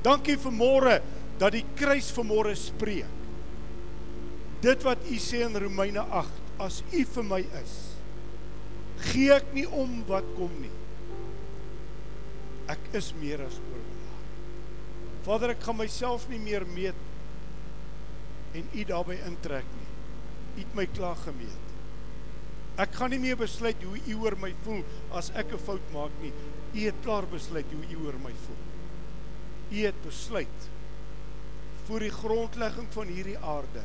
Dankie 0.00 0.38
vir 0.40 0.54
môre 0.56 1.00
dat 1.40 1.56
die 1.56 1.64
kruis 1.78 2.10
vir 2.12 2.26
môre 2.28 2.52
spreek. 2.58 3.18
Dit 4.60 4.84
wat 4.84 5.06
u 5.08 5.16
sê 5.16 5.40
in 5.46 5.56
Romeine 5.56 6.02
8, 6.04 6.40
as 6.60 6.82
u 6.92 7.04
vir 7.14 7.24
my 7.24 7.40
is, 7.62 7.76
gee 9.08 9.32
ek 9.32 9.54
nie 9.56 9.64
om 9.64 10.02
wat 10.10 10.26
kom 10.36 10.52
nie. 10.60 10.72
Ek 12.68 12.82
is 12.98 13.14
meer 13.16 13.40
as 13.46 13.56
oorwinnaar. 13.56 14.18
Vader, 15.24 15.54
ek 15.54 15.64
gaan 15.64 15.78
myself 15.80 16.26
nie 16.28 16.40
meer 16.42 16.66
meet 16.68 17.08
en 18.56 18.68
u 18.76 18.84
daarbey 18.84 19.16
intrek 19.24 19.68
nie. 19.78 19.88
U 20.58 20.60
het 20.60 20.76
my 20.76 20.84
klaar 20.92 21.16
gemeet. 21.24 21.66
Ek 22.80 22.92
gaan 22.98 23.12
nie 23.14 23.20
meer 23.22 23.38
besluit 23.40 23.80
hoe 23.84 23.96
u 23.96 24.18
oor 24.20 24.36
my 24.40 24.50
voel 24.64 24.82
as 25.16 25.30
ek 25.34 25.54
'n 25.54 25.64
fout 25.66 25.86
maak 25.94 26.12
nie. 26.20 26.32
U 26.74 26.80
het 26.84 27.00
klaar 27.02 27.26
besluit 27.26 27.72
hoe 27.72 27.84
u 27.96 28.06
oor 28.06 28.18
my 28.18 28.32
voel. 28.44 28.62
U 29.70 29.86
het 29.86 30.02
besluit 30.04 30.68
voor 31.90 32.04
die 32.04 32.12
grondlegging 32.14 32.86
van 32.94 33.08
hierdie 33.10 33.38
aarde 33.38 33.80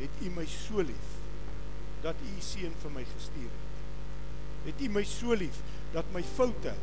het 0.00 0.22
u 0.22 0.30
my 0.34 0.42
so 0.50 0.82
lief 0.82 1.12
dat 2.02 2.18
u 2.18 2.30
u 2.34 2.40
seun 2.42 2.72
vir 2.82 2.90
my 2.90 3.04
gestuur 3.06 3.52
het. 3.52 3.76
Het 4.64 4.82
u 4.82 4.88
my 4.90 5.04
so 5.06 5.36
lief 5.38 5.60
dat 5.94 6.10
my 6.12 6.24
foute 6.26 6.74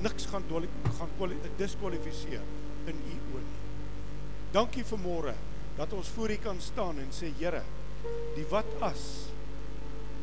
niks 0.00 0.30
gaan 0.32 0.48
gaan 0.96 1.36
diskwalifiseer 1.60 2.48
in 2.88 3.04
u 3.04 3.18
oë 3.34 3.44
nie. 3.44 3.60
Dankie 4.56 4.86
vir 4.94 5.04
môre 5.04 5.36
dat 5.76 5.92
ons 5.92 6.08
voor 6.16 6.32
u 6.32 6.40
kan 6.40 6.60
staan 6.60 6.98
en 6.98 7.12
sê 7.12 7.28
Here 7.36 7.62
Die 8.34 8.48
wat 8.48 8.72
as 8.80 9.28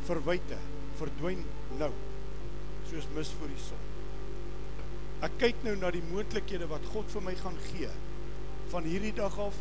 verwyte 0.09 0.57
verdwyn 0.97 1.45
nou 1.77 1.93
soos 2.89 3.05
mis 3.13 3.37
voor 3.37 3.53
die 3.53 3.63
son. 3.69 3.87
Ek 5.29 5.37
kyk 5.37 5.61
nou 5.63 5.77
na 5.77 5.93
die 5.93 6.07
moontlikhede 6.09 6.65
wat 6.73 6.89
God 6.89 7.13
vir 7.13 7.29
my 7.29 7.37
gaan 7.45 7.65
gee 7.69 7.93
van 8.69 8.83
hierdie 8.83 9.13
dag 9.13 9.39
af 9.39 9.55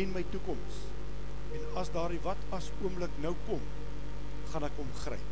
en 0.00 0.12
my 0.12 0.24
toekoms. 0.30 0.80
En 1.54 1.66
as 1.80 1.92
daardie 1.94 2.22
wat 2.24 2.40
as 2.56 2.70
oomblik 2.82 3.12
nou 3.22 3.34
kom, 3.48 3.60
gaan 4.52 4.66
ek 4.66 4.78
hom 4.80 4.90
gryp. 5.04 5.30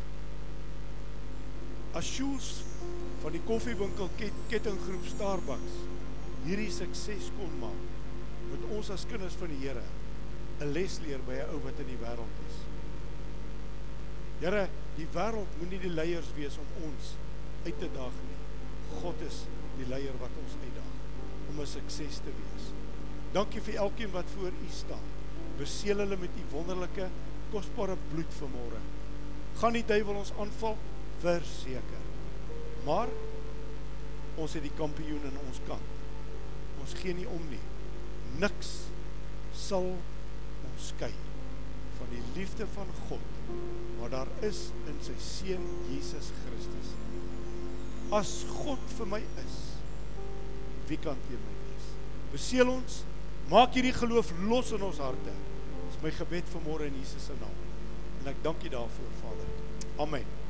As 1.93 2.07
Shoes 2.09 2.63
van 3.21 3.35
die 3.35 3.43
koffiewinkel 3.47 4.09
ket, 4.17 4.37
kettinggroep 4.49 5.05
Starbucks 5.11 5.81
hierdie 6.43 6.71
sukses 6.73 7.29
kon 7.37 7.51
maak 7.61 7.83
met 8.49 8.63
ons 8.75 8.89
as 8.93 9.05
kinders 9.07 9.37
van 9.39 9.51
die 9.53 9.61
Here 9.63 9.83
'n 10.61 10.73
les 10.73 10.99
leer 11.05 11.21
by 11.27 11.35
'n 11.39 11.49
ou 11.53 11.59
wat 11.63 11.79
in 11.79 11.87
die 11.87 12.01
wêreld 12.01 12.37
is. 12.47 12.57
Here, 14.39 14.69
die 14.95 15.07
wêreld 15.15 15.57
moenie 15.59 15.79
die 15.79 15.95
leiers 15.99 16.29
wees 16.35 16.57
om 16.57 16.69
ons 16.89 17.15
uit 17.65 17.79
te 17.79 17.89
daag 17.95 18.17
nie. 18.27 18.39
God 19.01 19.21
is 19.21 19.45
die 19.77 19.87
leier 19.87 20.17
wat 20.19 20.35
ons 20.43 20.55
uitdaag 20.65 20.95
om 21.49 21.59
'n 21.59 21.65
sukses 21.65 22.17
te 22.25 22.31
wees. 22.39 22.82
Dankie 23.33 23.61
vir 23.65 23.79
elkeen 23.81 24.11
wat 24.13 24.29
voor 24.35 24.53
U 24.53 24.69
staan. 24.69 25.05
Beseël 25.57 26.03
hulle 26.03 26.17
met 26.21 26.29
U 26.37 26.43
wonderlike, 26.51 27.09
kosbare 27.53 27.97
bloed 28.11 28.37
vanmôre. 28.37 28.81
Gaan 29.61 29.77
die 29.77 29.85
duiwel 29.85 30.21
ons 30.21 30.33
aanval? 30.41 30.77
Verseker. 31.23 32.07
Maar 32.85 33.09
ons 34.35 34.53
het 34.53 34.65
die 34.65 34.73
kampioen 34.77 35.25
in 35.29 35.37
ons 35.47 35.61
kant. 35.67 35.91
Ons 36.81 36.95
gee 36.99 37.13
nie 37.17 37.27
om 37.29 37.41
nie. 37.49 37.61
Niks 38.41 38.73
sal 39.53 39.93
skei 40.81 41.13
van 41.99 42.09
die 42.11 42.23
liefde 42.35 42.65
van 42.73 42.89
God 43.07 43.51
wat 43.99 44.11
daar 44.11 44.29
is 44.43 44.65
in 44.89 44.97
sy 45.05 45.15
seun 45.21 45.63
Jesus 45.91 46.31
Christus. 46.41 46.93
As 48.13 48.33
God 48.49 48.81
vir 48.97 49.09
my 49.09 49.21
is, 49.43 49.57
wie 50.89 50.99
kan 51.01 51.19
teen 51.27 51.39
my 51.39 51.55
wees? 51.67 51.87
Beseël 52.33 52.73
ons, 52.73 53.03
maak 53.49 53.73
hierdie 53.75 53.95
geloof 53.95 54.31
los 54.47 54.71
in 54.71 54.85
ons 54.85 55.01
harte. 55.03 55.33
Dis 55.89 55.99
my 56.03 56.13
gebed 56.19 56.47
vir 56.53 56.63
môre 56.67 56.87
in 56.87 56.95
Jesus 57.01 57.27
se 57.31 57.35
naam. 57.41 57.59
En 58.21 58.31
ek 58.31 58.39
dank 58.45 58.63
U 58.63 58.69
daarvoor, 58.77 59.11
Vader. 59.21 59.51
Amen. 59.99 60.42